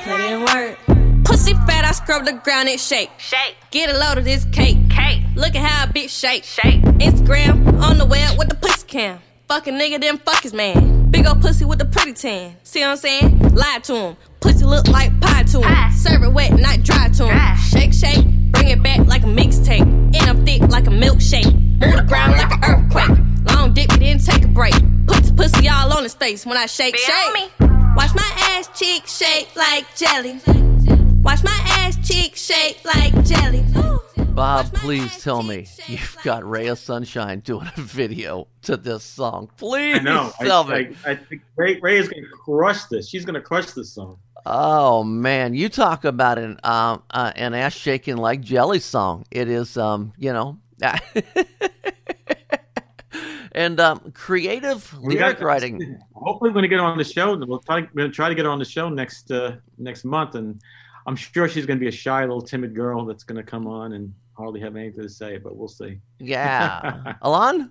Put 0.05 0.19
in 0.21 0.39
work. 0.45 0.77
Pussy 1.25 1.53
fat, 1.53 1.83
I 1.83 1.91
scrub 1.91 2.25
the 2.25 2.33
ground, 2.33 2.69
it 2.69 2.79
shake. 2.79 3.09
Shake. 3.17 3.57
Get 3.71 3.89
a 3.89 3.97
load 3.97 4.17
of 4.17 4.23
this 4.23 4.45
cake. 4.45 4.77
Cake. 4.89 5.23
Look 5.35 5.55
at 5.55 5.63
how 5.65 5.89
a 5.89 5.93
bitch 5.93 6.09
shake. 6.09 6.45
Shake. 6.45 6.81
Instagram 6.81 7.81
on 7.81 7.97
the 7.97 8.05
web 8.05 8.37
with 8.37 8.47
the 8.47 8.55
pussy 8.55 8.87
cam. 8.87 9.19
Fuck 9.49 9.67
a 9.67 9.71
nigga, 9.71 9.99
then 9.99 10.17
fuck 10.19 10.43
his 10.43 10.53
man. 10.53 11.00
Big 11.11 11.27
old 11.27 11.41
pussy 11.41 11.65
with 11.65 11.77
the 11.79 11.85
pretty 11.85 12.13
tan. 12.13 12.55
See 12.63 12.79
what 12.79 12.89
I'm 12.89 12.97
saying? 12.97 13.39
Lie 13.53 13.79
to 13.83 13.95
him. 13.95 14.17
Pussy 14.39 14.63
look 14.63 14.87
like 14.87 15.11
pie 15.19 15.43
to 15.43 15.61
him. 15.61 15.91
Serve 15.91 16.23
it 16.23 16.31
wet, 16.31 16.57
not 16.57 16.83
dry 16.83 17.09
to 17.09 17.27
him. 17.27 17.57
Shake, 17.57 17.93
shake, 17.93 18.25
bring 18.51 18.69
it 18.69 18.81
back 18.81 19.05
like 19.07 19.23
a 19.23 19.27
mixtape. 19.27 19.81
And 19.81 20.15
I'm 20.15 20.45
thick 20.45 20.61
like 20.69 20.87
a 20.87 20.89
milkshake. 20.89 21.53
Move 21.81 21.95
the 21.97 22.05
ground 22.07 22.31
like 22.31 22.51
an 22.51 22.63
earthquake. 22.63 23.17
Long 23.53 23.73
dick, 23.73 23.91
we 23.91 23.99
didn't 23.99 24.25
take 24.25 24.45
a 24.45 24.47
break. 24.47 24.73
Put 25.05 25.23
the 25.23 25.33
pussy 25.35 25.67
all 25.67 25.91
on 25.91 26.03
his 26.03 26.13
face 26.13 26.45
when 26.45 26.55
I 26.55 26.65
shake, 26.65 26.95
shake. 26.97 27.51
Watch 27.59 28.15
my 28.15 28.31
ass 28.53 28.69
cheek 28.79 29.05
shake 29.05 29.53
like 29.55 29.85
jelly. 29.97 30.39
Watch 31.23 31.43
my 31.43 31.59
ass 31.65 31.97
cheek 32.07 32.37
shake 32.37 32.79
like 32.85 33.13
jelly. 33.25 33.65
Bob, 34.33 34.71
please 34.73 35.21
tell 35.21 35.43
me 35.43 35.67
you've 35.87 36.17
got 36.23 36.47
Ray 36.49 36.67
of 36.67 36.79
Sunshine 36.79 37.41
doing 37.41 37.69
a 37.77 37.81
video 37.81 38.47
to 38.63 38.77
this 38.77 39.03
song. 39.03 39.49
Please 39.57 39.99
I 39.99 40.03
know. 40.03 40.31
I, 40.39 40.43
me. 40.43 40.49
I, 41.05 41.11
I 41.11 41.15
think 41.15 41.41
Ray, 41.57 41.79
Ray 41.81 41.97
is 41.97 42.07
going 42.07 42.23
to 42.23 42.29
crush 42.29 42.85
this. 42.85 43.09
She's 43.09 43.25
going 43.25 43.35
to 43.35 43.41
crush 43.41 43.71
this 43.71 43.93
song. 43.93 44.17
Oh 44.45 45.03
man, 45.03 45.53
you 45.53 45.69
talk 45.69 46.05
about 46.05 46.39
an 46.39 46.57
um 46.63 47.03
uh, 47.11 47.31
an 47.35 47.53
ass 47.53 47.73
shaking 47.75 48.17
like 48.17 48.41
jelly 48.41 48.79
song. 48.79 49.25
It 49.29 49.47
is 49.49 49.77
um 49.77 50.13
you 50.17 50.33
know, 50.33 50.57
and 53.51 53.79
um 53.79 54.11
creative 54.15 54.91
We 54.99 55.15
lyric 55.17 55.37
got- 55.39 55.45
writing. 55.45 55.99
Hopefully, 56.15 56.49
we're 56.51 56.53
going 56.53 56.63
to 56.63 56.69
get 56.69 56.79
her 56.79 56.85
on 56.85 56.97
the 56.97 57.03
show. 57.03 57.33
and 57.33 57.47
We'll 57.47 57.59
try, 57.59 57.81
we're 57.81 57.87
going 57.97 58.09
to 58.11 58.15
try 58.15 58.29
to 58.29 58.35
get 58.35 58.45
her 58.45 58.51
on 58.51 58.59
the 58.59 58.65
show 58.65 58.89
next 58.89 59.29
uh, 59.31 59.57
next 59.77 60.05
month, 60.05 60.33
and 60.35 60.59
I'm 61.07 61.15
sure 61.15 61.47
she's 61.47 61.65
going 61.65 61.77
to 61.77 61.81
be 61.81 61.87
a 61.87 61.91
shy 61.91 62.21
little 62.21 62.41
timid 62.41 62.75
girl 62.75 63.05
that's 63.05 63.23
going 63.23 63.37
to 63.37 63.43
come 63.49 63.67
on 63.67 63.93
and 63.93 64.13
hardly 64.37 64.59
have 64.61 64.75
anything 64.75 65.01
to 65.03 65.09
say, 65.09 65.37
but 65.37 65.55
we'll 65.55 65.67
see. 65.67 65.99
Yeah, 66.19 67.13
Ilan. 67.23 67.69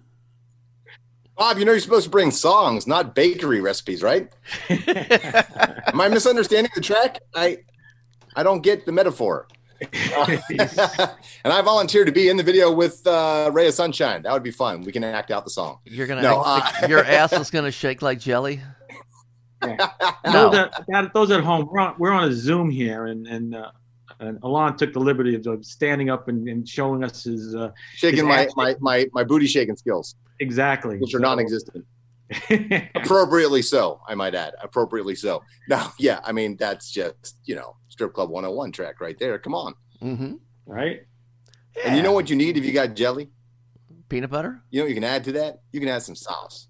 Bob, 1.36 1.58
you 1.58 1.64
know 1.64 1.72
you're 1.72 1.80
supposed 1.80 2.04
to 2.04 2.10
bring 2.10 2.30
songs, 2.30 2.86
not 2.86 3.14
bakery 3.14 3.60
recipes, 3.60 4.02
right? 4.02 4.30
Am 4.68 6.00
I 6.00 6.08
misunderstanding 6.08 6.70
the 6.74 6.80
track? 6.82 7.20
I 7.34 7.58
I 8.36 8.42
don't 8.42 8.60
get 8.62 8.86
the 8.86 8.92
metaphor. 8.92 9.46
Uh, 10.14 10.36
and 11.42 11.54
I 11.54 11.62
volunteered 11.62 12.06
to 12.06 12.12
be 12.12 12.28
in 12.28 12.36
the 12.36 12.42
video 12.42 12.70
with 12.70 13.06
uh, 13.06 13.50
Ray 13.50 13.66
of 13.68 13.72
Sunshine. 13.72 14.20
That 14.24 14.32
would 14.34 14.42
be 14.42 14.50
fun. 14.50 14.82
We 14.82 14.92
can 14.92 15.02
act 15.02 15.30
out 15.30 15.44
the 15.44 15.50
song. 15.50 15.78
You're 15.86 16.06
gonna 16.06 16.20
No, 16.20 16.44
act- 16.44 16.82
uh, 16.82 16.86
your 16.86 17.02
ass 17.02 17.32
is 17.32 17.50
gonna 17.50 17.70
shake 17.70 18.02
like 18.02 18.18
jelly. 18.20 18.60
Those, 19.60 19.76
No. 20.32 20.52
at, 20.54 20.84
that- 20.88 21.12
those 21.14 21.30
at 21.30 21.40
home, 21.42 21.68
we're 21.70 21.80
on, 21.80 21.94
we're 21.98 22.12
on 22.12 22.24
a 22.28 22.32
Zoom 22.32 22.70
here, 22.70 23.06
and 23.06 23.26
and, 23.26 23.54
uh, 23.54 23.70
and 24.18 24.40
Ilan 24.42 24.76
took 24.76 24.92
the 24.92 25.00
liberty 25.00 25.34
of- 25.34 25.46
of 25.46 25.64
standing 25.64 26.10
up 26.10 26.28
and, 26.28 26.48
and 26.48 26.68
showing 26.68 27.04
us 27.04 27.24
his 27.24 27.54
uh, 27.54 27.70
shaking 27.94 28.26
his 28.26 28.54
my, 28.56 28.74
my 28.74 28.76
my 28.80 29.06
my 29.12 29.24
booty 29.24 29.46
shaking 29.46 29.76
skills, 29.76 30.16
exactly, 30.40 30.98
which 30.98 31.14
are 31.14 31.18
So- 31.18 31.22
non-existent. 31.22 31.84
Appropriately 32.94 33.60
so, 33.62 34.00
I 34.06 34.14
might 34.14 34.34
add. 34.36 34.54
Appropriately 34.62 35.14
so. 35.16 35.42
Now, 35.68 35.92
yeah, 35.98 36.20
I 36.24 36.32
mean 36.32 36.56
that's 36.56 36.90
just 36.90 37.36
you 37.44 37.54
know 37.56 37.76
strip 37.88 38.12
club 38.14 38.30
101 38.30 38.72
track 38.72 39.00
right 39.00 39.18
there. 39.18 39.38
Come 39.38 39.54
on. 39.54 39.74
Mm-hmm. 40.02 40.34
right? 40.66 41.00
And 41.84 41.96
you 41.96 42.02
know 42.02 42.12
what 42.12 42.30
you 42.30 42.36
need 42.36 42.56
if 42.56 42.64
you 42.64 42.72
got 42.72 42.94
jelly? 42.94 43.30
Peanut 44.08 44.30
butter. 44.30 44.62
You 44.70 44.80
know 44.80 44.84
what 44.84 44.88
you 44.88 44.94
can 44.94 45.04
add 45.04 45.24
to 45.24 45.32
that? 45.32 45.60
You 45.72 45.80
can 45.80 45.88
add 45.88 46.02
some 46.02 46.16
sauce. 46.16 46.68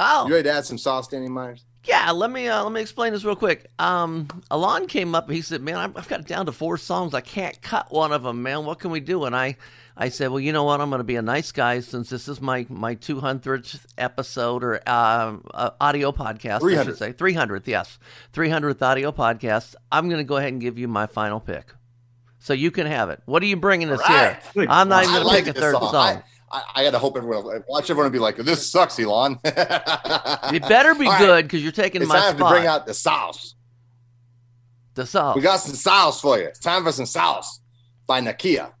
Oh, 0.00 0.26
You 0.26 0.32
ready 0.34 0.44
to 0.48 0.52
add 0.54 0.64
some 0.64 0.78
sauce, 0.78 1.06
Danny 1.06 1.28
Meyers? 1.28 1.64
Yeah, 1.84 2.10
let 2.10 2.30
me 2.30 2.46
uh, 2.46 2.62
let 2.62 2.72
me 2.72 2.80
explain 2.82 3.14
this 3.14 3.24
real 3.24 3.36
quick. 3.36 3.70
Um, 3.78 4.26
Ilan 4.50 4.86
came 4.86 5.14
up. 5.14 5.26
And 5.28 5.34
he 5.34 5.40
said, 5.40 5.62
"Man, 5.62 5.76
I've 5.76 5.96
I've 5.96 6.08
got 6.08 6.20
it 6.20 6.26
down 6.26 6.46
to 6.46 6.52
four 6.52 6.76
songs. 6.76 7.14
I 7.14 7.22
can't 7.22 7.60
cut 7.62 7.90
one 7.90 8.12
of 8.12 8.22
them, 8.22 8.42
man. 8.42 8.66
What 8.66 8.80
can 8.80 8.90
we 8.90 9.00
do?" 9.00 9.24
And 9.24 9.34
I, 9.34 9.56
I 9.96 10.10
said, 10.10 10.28
"Well, 10.30 10.40
you 10.40 10.52
know 10.52 10.64
what? 10.64 10.82
I'm 10.82 10.90
going 10.90 11.00
to 11.00 11.04
be 11.04 11.16
a 11.16 11.22
nice 11.22 11.52
guy 11.52 11.80
since 11.80 12.10
this 12.10 12.28
is 12.28 12.38
my 12.40 12.66
my 12.68 12.96
200th 12.96 13.86
episode 13.96 14.62
or 14.62 14.82
uh, 14.86 15.36
uh, 15.54 15.70
audio 15.80 16.12
podcast. 16.12 16.62
I 16.78 16.84
should 16.84 16.98
say 16.98 17.14
300th. 17.14 17.66
Yes, 17.66 17.98
300th 18.34 18.82
audio 18.82 19.10
podcast. 19.10 19.74
I'm 19.90 20.08
going 20.10 20.18
to 20.20 20.24
go 20.24 20.36
ahead 20.36 20.52
and 20.52 20.60
give 20.60 20.78
you 20.78 20.86
my 20.86 21.06
final 21.06 21.40
pick, 21.40 21.72
so 22.38 22.52
you 22.52 22.70
can 22.70 22.86
have 22.88 23.08
it. 23.08 23.22
What 23.24 23.42
are 23.42 23.46
you 23.46 23.56
bringing 23.56 23.88
us 23.90 24.00
Right. 24.00 24.38
here? 24.52 24.66
I'm 24.68 24.90
not 24.90 25.04
even 25.04 25.22
going 25.22 25.34
to 25.34 25.44
pick 25.44 25.56
a 25.56 25.58
third 25.58 25.72
song. 25.76 25.92
song. 25.92 26.16
I, 26.18 26.22
I, 26.52 26.62
I 26.76 26.84
got 26.84 26.90
to 26.92 26.98
hope 26.98 27.16
everyone 27.16 27.62
watch 27.68 27.90
everyone 27.90 28.10
be 28.12 28.18
like, 28.18 28.36
"This 28.36 28.70
sucks, 28.70 28.96
Ilan." 28.96 29.38
it 30.54 30.62
better 30.68 30.94
be 30.94 31.06
All 31.06 31.12
right. 31.12 31.18
good 31.18 31.44
because 31.44 31.62
you're 31.62 31.72
taking 31.72 32.02
it's 32.02 32.08
my 32.08 32.18
time 32.18 32.36
spot. 32.36 32.48
to 32.50 32.54
bring 32.54 32.66
out 32.66 32.86
the 32.86 32.94
sauce. 32.94 33.54
the 34.94 35.06
sauce. 35.06 35.36
We 35.36 35.42
got 35.42 35.60
some 35.60 35.76
sauce 35.76 36.20
for 36.20 36.38
you. 36.38 36.46
It's 36.46 36.58
time 36.58 36.82
for 36.84 36.92
some 36.92 37.06
sauce 37.06 37.60
by 38.06 38.20
Nakia. 38.20 38.72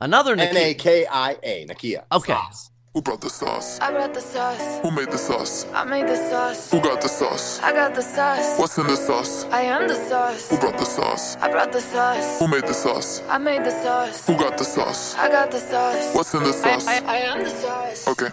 Another 0.00 0.34
N 0.34 0.56
A 0.56 0.74
K 0.74 1.06
I 1.06 1.36
A. 1.42 1.66
Nakia. 1.66 2.04
Okay. 2.12 2.34
Sauce. 2.34 2.70
Who 2.96 3.02
brought 3.02 3.20
the 3.20 3.28
sauce? 3.28 3.78
I 3.78 3.90
brought 3.90 4.14
the 4.14 4.22
sauce. 4.22 4.80
Who 4.80 4.90
made 4.90 5.10
the 5.10 5.18
sauce? 5.18 5.66
I 5.74 5.84
made 5.84 6.08
the 6.08 6.16
sauce. 6.16 6.70
Who 6.70 6.80
got 6.80 7.02
the 7.02 7.08
sauce? 7.08 7.60
I 7.60 7.70
got 7.72 7.94
the 7.94 8.00
sauce. 8.00 8.58
What's 8.58 8.78
in 8.78 8.86
the 8.86 8.96
sauce? 8.96 9.44
I 9.52 9.60
am 9.60 9.86
the 9.86 9.96
sauce. 10.08 10.48
Who 10.48 10.56
brought 10.56 10.78
the 10.78 10.86
sauce? 10.86 11.36
I 11.36 11.50
brought 11.50 11.72
the 11.72 11.82
sauce. 11.82 12.38
Who 12.38 12.48
made 12.48 12.66
the 12.66 12.72
sauce? 12.72 13.20
I 13.28 13.36
made 13.36 13.64
the 13.64 13.70
sauce. 13.82 14.26
Who 14.26 14.38
got 14.38 14.56
the 14.56 14.64
sauce? 14.64 15.14
I 15.16 15.28
got 15.28 15.50
the 15.50 15.58
sauce. 15.58 16.14
What's 16.14 16.32
in 16.32 16.42
the 16.42 16.54
sauce? 16.54 16.86
I, 16.86 17.00
I, 17.00 17.16
I 17.16 17.16
am 17.18 17.44
the 17.44 17.50
sauce. 17.50 18.08
Okay. 18.08 18.30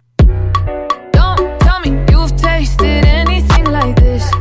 Don't 1.12 1.60
tell 1.60 1.82
me 1.82 1.90
you've 2.10 2.34
tasted 2.38 3.04
anything 3.04 3.66
like 3.66 3.98
this. 3.98 4.32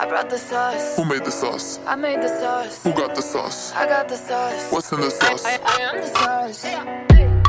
I 0.00 0.06
brought 0.06 0.30
the 0.30 0.38
sauce. 0.38 0.96
Who 0.96 1.04
made 1.04 1.24
the 1.24 1.30
sauce? 1.32 1.80
I 1.84 1.96
made 1.96 2.22
the 2.22 2.28
sauce. 2.28 2.84
Who 2.84 2.92
got 2.92 3.16
the 3.16 3.20
sauce? 3.20 3.72
I 3.72 3.84
got 3.86 4.08
the 4.08 4.16
sauce. 4.16 4.70
What's 4.70 4.92
in 4.92 5.00
the 5.00 5.10
sauce? 5.10 5.44
I, 5.44 5.58
I 5.64 5.80
am 5.80 6.00
the 6.00 6.06
sauce. 6.06 6.64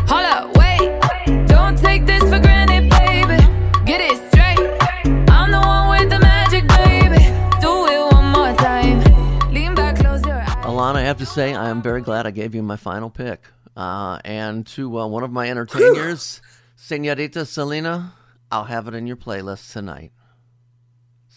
Hold 0.09 0.25
up, 0.25 0.57
wait. 0.57 1.47
Don't 1.47 1.77
take 1.77 2.07
this 2.07 2.23
for 2.23 2.39
granted, 2.39 2.89
baby. 2.89 3.37
Get 3.85 4.01
it 4.01 4.17
straight. 4.31 5.29
I'm 5.29 5.51
the 5.51 5.59
one 5.59 5.89
with 5.91 6.09
the 6.09 6.17
magic, 6.17 6.67
baby. 6.67 7.23
Do 7.61 7.85
it 7.85 8.13
one 8.13 8.31
more 8.31 8.55
time. 8.57 9.53
Lean 9.53 9.75
back, 9.75 9.97
close 9.97 10.25
your 10.25 10.41
eyes. 10.41 10.65
Alana, 10.65 10.95
I 10.95 11.01
have 11.01 11.19
to 11.19 11.27
say, 11.27 11.53
I 11.53 11.69
am 11.69 11.83
very 11.83 12.01
glad 12.01 12.25
I 12.25 12.31
gave 12.31 12.55
you 12.55 12.63
my 12.63 12.77
final 12.77 13.11
pick. 13.11 13.43
Uh, 13.77 14.17
and 14.25 14.65
to 14.67 14.97
uh, 14.99 15.05
one 15.05 15.21
of 15.21 15.31
my 15.31 15.47
entertainers, 15.47 16.41
Senorita 16.77 17.45
Selena, 17.45 18.13
I'll 18.51 18.63
have 18.63 18.87
it 18.87 18.95
in 18.95 19.05
your 19.05 19.17
playlist 19.17 19.71
tonight. 19.71 20.11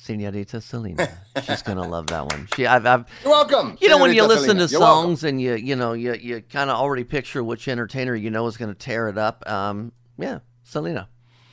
Senorita 0.02 0.60
Selena, 0.60 1.08
she's 1.44 1.62
gonna 1.62 1.86
love 1.86 2.08
that 2.08 2.26
one. 2.26 2.48
She, 2.56 2.66
I've, 2.66 2.84
I've 2.86 3.04
You're 3.22 3.30
welcome. 3.32 3.78
you 3.80 3.88
know, 3.88 3.98
when 3.98 4.10
you 4.12 4.22
Senorita 4.22 4.40
listen 4.40 4.44
Selena. 4.58 4.66
to 4.66 4.72
You're 4.72 4.80
welcome. 4.80 5.04
songs 5.10 5.24
and 5.24 5.40
you, 5.40 5.54
you 5.54 5.76
know, 5.76 5.92
you, 5.92 6.14
you 6.14 6.40
kind 6.42 6.70
of 6.70 6.76
already 6.76 7.04
picture 7.04 7.44
which 7.44 7.68
entertainer 7.68 8.14
you 8.16 8.30
know 8.30 8.46
is 8.48 8.56
going 8.56 8.68
to 8.70 8.74
tear 8.78 9.08
it 9.08 9.16
up. 9.16 9.48
Um, 9.48 9.92
yeah, 10.18 10.40
Selena. 10.64 11.08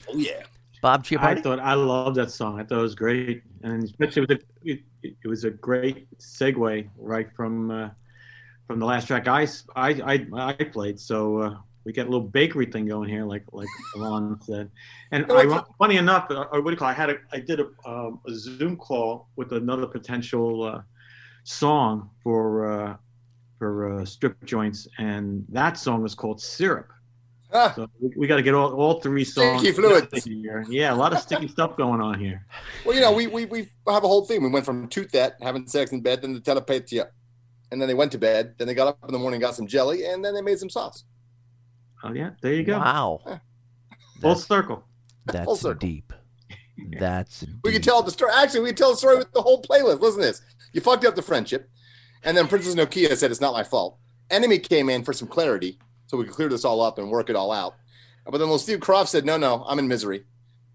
Oh 0.10 0.18
yeah. 0.18 0.42
Bob 0.82 1.02
I 1.02 1.04
Chiappardi. 1.04 1.44
thought 1.44 1.60
I 1.60 1.74
loved 1.76 2.16
that 2.16 2.32
song. 2.32 2.60
I 2.60 2.64
thought 2.64 2.80
it 2.80 2.82
was 2.82 2.96
great, 2.96 3.44
and 3.64 3.84
especially 3.84 4.22
with 4.22 4.30
the, 4.30 4.40
it, 4.64 4.80
it 5.04 5.28
was 5.28 5.44
a 5.44 5.50
great 5.52 6.08
segue 6.20 6.90
right 6.98 7.28
from 7.36 7.70
uh, 7.70 7.90
from 8.66 8.80
the 8.80 8.86
last 8.86 9.06
track 9.08 9.28
I 9.28 9.44
s- 9.44 9.66
I 9.76 9.90
I, 10.34 10.48
I 10.48 10.54
played. 10.54 10.98
So 11.00 11.38
uh, 11.40 11.56
we 11.90 11.94
got 11.94 12.04
a 12.04 12.12
little 12.12 12.28
bakery 12.28 12.68
thing 12.68 12.86
going 12.86 13.10
here, 13.10 13.26
like 13.26 13.44
like 13.52 13.68
Ilan 13.98 14.44
said. 14.44 14.70
And 15.12 15.28
No, 15.28 15.38
I, 15.38 15.64
funny 15.80 15.98
enough, 15.98 16.30
uh, 16.30 16.46
or 16.52 16.62
what 16.62 16.70
do 16.70 16.76
you 16.76 16.78
call? 16.78 16.88
I 16.88 16.94
had 16.94 17.10
a 17.10 17.16
I 17.34 17.40
did 17.40 17.60
a, 17.60 17.66
um, 17.84 18.20
a 18.28 18.32
Zoom 18.36 18.78
call 18.78 19.28
with 19.36 19.54
another 19.54 19.88
potential 19.88 20.64
uh, 20.66 20.82
song 21.46 22.12
for 22.24 22.72
uh, 22.72 22.96
for 23.58 24.02
uh, 24.02 24.06
strip 24.06 24.36
joints, 24.46 24.88
and 25.00 25.44
that 25.50 25.80
song 25.80 26.04
was 26.04 26.14
called 26.14 26.40
Syrup. 26.40 26.92
Ah, 27.52 27.74
So 27.76 27.88
we, 28.00 28.14
we 28.16 28.28
got 28.28 28.36
to 28.36 28.44
get 28.44 28.54
all, 28.54 28.72
all 28.76 29.02
three 29.02 29.26
songs. 29.26 29.62
Sticky 29.62 29.76
fluids. 29.76 30.24
Here. 30.24 30.64
Yeah, 30.70 30.94
a 30.94 30.96
lot 30.96 31.12
of 31.12 31.18
sticky 31.22 31.48
stuff 31.56 31.76
going 31.76 32.02
on 32.02 32.20
here. 32.20 32.46
well, 32.86 32.94
you 32.94 33.02
know, 33.02 33.12
we, 33.12 33.26
we 33.26 33.46
we 33.46 33.60
have 33.88 34.04
a 34.04 34.08
whole 34.08 34.26
thing. 34.26 34.44
We 34.44 34.50
went 34.50 34.64
from 34.64 34.88
toot 34.90 35.12
that, 35.14 35.38
having 35.42 35.66
sex 35.66 35.92
in 35.92 36.02
bed, 36.02 36.22
then 36.22 36.36
the 36.36 36.40
telepatía. 36.40 37.08
And 37.72 37.82
then 37.82 37.88
they 37.88 37.96
went 37.96 38.12
to 38.12 38.20
bed. 38.20 38.54
Then 38.60 38.68
they 38.68 38.76
got 38.76 38.88
up 38.88 39.00
in 39.08 39.12
the 39.12 39.18
morning, 39.20 39.40
got 39.40 39.56
some 39.56 39.66
jelly, 39.66 40.06
and 40.06 40.24
then 40.24 40.36
they 40.36 40.42
made 40.44 40.60
some 40.60 40.70
sauce. 40.70 41.04
Oh 42.04 42.14
yeah, 42.14 42.32
there 42.42 42.54
you 42.54 42.64
go. 42.64 42.80
Wow, 42.80 43.40
Full 44.22 44.36
circle. 44.36 44.84
that's 45.26 45.46
Full 45.46 45.56
circle. 45.56 45.80
deep. 45.80 46.14
That's 46.98 47.44
We 47.66 47.74
can 47.74 47.82
tell 47.82 48.02
the 48.04 48.10
story. 48.12 48.32
Actually, 48.34 48.62
we 48.62 48.68
could 48.70 48.78
tell 48.78 48.92
the 48.92 48.98
story 48.98 49.18
with 49.18 49.34
the 49.34 49.42
whole 49.42 49.62
playlist. 49.62 50.00
Listen 50.00 50.22
to 50.22 50.28
this. 50.28 50.42
You 50.72 50.80
fucked 50.80 51.04
up 51.04 51.14
the 51.14 51.22
friendship. 51.22 51.70
And 52.24 52.38
then 52.38 52.48
Princess 52.48 52.74
Nokia 52.74 53.18
said, 53.18 53.32
It's 53.32 53.42
not 53.42 53.52
my 53.52 53.64
fault. 53.66 53.98
Enemy 54.30 54.60
came 54.60 54.90
in 54.90 55.04
for 55.04 55.12
some 55.12 55.28
clarity 55.28 55.78
so 56.08 56.16
we 56.18 56.24
could 56.24 56.34
clear 56.34 56.48
this 56.48 56.64
all 56.64 56.80
up 56.80 56.98
and 56.98 57.10
work 57.12 57.30
it 57.30 57.36
all 57.36 57.52
out. 57.52 57.76
But 58.24 58.34
then 58.34 58.42
little 58.42 58.60
Steve 58.60 58.80
Croft 58.80 59.10
said, 59.10 59.26
no, 59.26 59.36
no, 59.38 59.66
I'm 59.68 59.78
in 59.80 59.88
misery. 59.90 60.24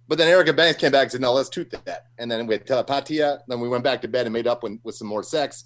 But 0.08 0.18
then 0.18 0.28
Erica 0.28 0.52
Banks 0.52 0.78
came 0.80 0.92
back 0.92 1.04
and 1.04 1.12
said, 1.12 1.20
no, 1.22 1.32
let's 1.32 1.48
toot 1.48 1.70
that. 1.86 2.06
And 2.18 2.30
then 2.30 2.46
we 2.46 2.54
had 2.54 2.66
telepatía. 2.66 3.38
Then 3.48 3.60
we 3.60 3.68
went 3.68 3.84
back 3.84 4.02
to 4.02 4.08
bed 4.08 4.26
and 4.26 4.32
made 4.32 4.46
up 4.46 4.62
with, 4.62 4.78
with 4.82 4.96
some 4.96 5.08
more 5.08 5.22
sex. 5.22 5.64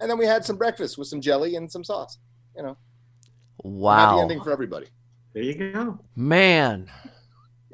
And 0.00 0.10
then 0.10 0.18
we 0.18 0.26
had 0.26 0.44
some 0.44 0.56
breakfast 0.56 0.98
with 0.98 1.08
some 1.08 1.20
jelly 1.22 1.54
and 1.56 1.70
some 1.72 1.84
sauce. 1.84 2.18
You 2.56 2.62
know, 2.64 2.68
happy 2.68 3.68
Wow. 3.68 4.20
ending 4.20 4.42
for 4.42 4.50
everybody. 4.52 4.86
There 5.34 5.42
you 5.42 5.72
go. 5.72 5.98
Man. 6.16 6.90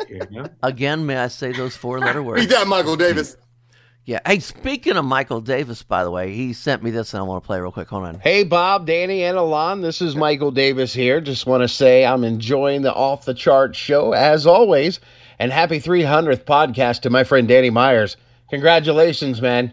You 0.08 0.20
go. 0.20 0.48
Again, 0.62 1.06
may 1.06 1.16
I 1.16 1.28
say 1.28 1.52
those 1.52 1.76
four 1.76 1.98
letter 2.00 2.22
words? 2.22 2.42
Beat 2.42 2.50
that, 2.50 2.66
Michael 2.66 2.96
Davis. 2.96 3.36
Yeah. 4.04 4.20
Hey, 4.26 4.40
speaking 4.40 4.96
of 4.96 5.04
Michael 5.04 5.40
Davis, 5.40 5.82
by 5.82 6.04
the 6.04 6.10
way, 6.10 6.34
he 6.34 6.52
sent 6.52 6.82
me 6.82 6.90
this 6.90 7.14
and 7.14 7.20
I 7.20 7.22
want 7.24 7.42
to 7.42 7.46
play 7.46 7.58
real 7.60 7.72
quick. 7.72 7.88
Hold 7.88 8.04
on. 8.04 8.18
Hey, 8.20 8.44
Bob, 8.44 8.86
Danny, 8.86 9.24
and 9.24 9.38
Ilan. 9.38 9.80
This 9.80 10.02
is 10.02 10.14
Michael 10.14 10.50
Davis 10.50 10.92
here. 10.92 11.20
Just 11.22 11.46
want 11.46 11.62
to 11.62 11.68
say 11.68 12.04
I'm 12.04 12.22
enjoying 12.24 12.82
the 12.82 12.92
off 12.92 13.24
the 13.24 13.32
chart 13.34 13.74
show 13.74 14.12
as 14.12 14.46
always. 14.46 15.00
And 15.38 15.50
happy 15.50 15.80
300th 15.80 16.44
podcast 16.44 17.00
to 17.02 17.10
my 17.10 17.24
friend 17.24 17.48
Danny 17.48 17.70
Meyers. 17.70 18.16
Congratulations, 18.50 19.40
man. 19.40 19.72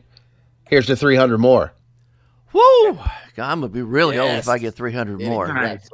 Here's 0.69 0.85
to 0.85 0.95
300 0.95 1.37
more. 1.37 1.73
Woo! 2.53 2.93
God, 3.35 3.49
I'm 3.51 3.61
going 3.61 3.71
to 3.71 3.73
be 3.73 3.81
really 3.81 4.17
old 4.17 4.31
if 4.31 4.47
I 4.49 4.57
get 4.57 4.75
300 4.75 5.19
Danny, 5.19 5.29
more. 5.29 5.45
congrats. 5.45 5.89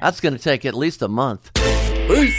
That's 0.00 0.20
going 0.20 0.34
to 0.36 0.42
take 0.42 0.64
at 0.64 0.74
least 0.74 1.02
a 1.02 1.08
month. 1.08 1.50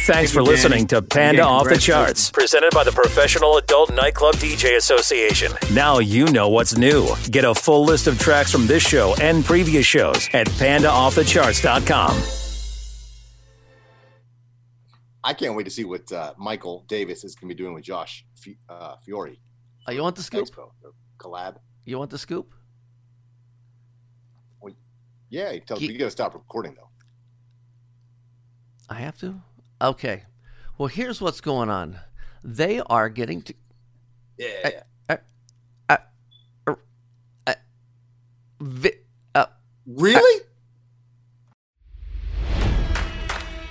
Thanks 0.06 0.32
for 0.32 0.44
listening 0.44 0.86
to 0.88 1.02
Panda 1.02 1.42
Off 1.42 1.68
the. 1.68 1.78
Charts, 1.78 2.30
presented 2.30 2.72
by 2.74 2.84
the 2.84 2.92
Professional 2.92 3.58
Adult 3.58 3.92
Nightclub 3.94 4.36
DJ 4.36 4.78
Association. 4.78 5.52
Now 5.74 5.98
you 5.98 6.26
know 6.28 6.50
what's 6.50 6.78
new. 6.78 7.08
Get 7.32 7.44
a 7.46 7.56
full 7.56 7.84
list 7.84 8.06
of 8.06 8.20
tracks 8.20 8.52
from 8.52 8.68
this 8.68 8.88
show 8.88 9.16
and 9.20 9.44
previous 9.44 9.86
shows 9.86 10.30
at 10.34 10.48
pandaoffthecharts.com. 10.48 12.22
I 15.24 15.34
can't 15.34 15.56
wait 15.56 15.64
to 15.64 15.72
see 15.72 15.84
what 15.86 16.12
uh, 16.12 16.34
Michael 16.38 16.86
Davis 16.88 17.24
is 17.24 17.34
going 17.34 17.50
to 17.50 17.56
be 17.56 17.58
doing 17.58 17.74
with 17.74 17.84
Josh 17.84 18.24
F- 18.46 18.54
uh, 18.70 18.96
Fiore. 19.04 19.40
Oh, 19.88 19.92
you 19.92 20.04
want 20.04 20.16
the 20.16 20.22
scoop? 20.22 20.48
Expo, 20.48 20.70
collab. 21.18 21.58
You 21.86 21.98
want 21.98 22.12
the 22.12 22.20
scoop? 22.20 22.54
Yeah, 25.36 25.52
you, 25.52 25.60
tell, 25.60 25.76
He- 25.78 25.92
you 25.92 25.98
got 25.98 26.06
to 26.06 26.12
stop 26.12 26.34
recording 26.34 26.76
though. 26.76 26.88
I 28.90 28.94
have 28.96 29.18
to? 29.18 29.36
Okay. 29.82 30.24
Well, 30.78 30.88
here's 30.88 31.20
what's 31.20 31.42
going 31.42 31.70
on. 31.70 32.00
They 32.42 32.80
are 32.80 33.10
getting 33.10 33.42
to. 33.42 33.54
Yeah. 34.38 34.82
Uh, 35.10 35.18
uh, 35.90 35.98
uh, 36.68 36.76
uh, 37.48 37.54
vi- 38.62 39.00
uh, 39.34 39.48
really? 39.86 40.42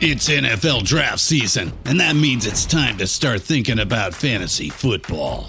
It's 0.01 0.29
NFL 0.29 0.85
draft 0.85 1.21
season, 1.21 1.73
and 1.87 1.99
that 1.99 2.15
means 2.15 2.45
it's 2.45 2.67
time 2.67 2.99
to 2.99 3.07
start 3.07 3.41
thinking 3.41 3.79
about 3.79 4.13
fantasy 4.13 4.69
football. 4.69 5.49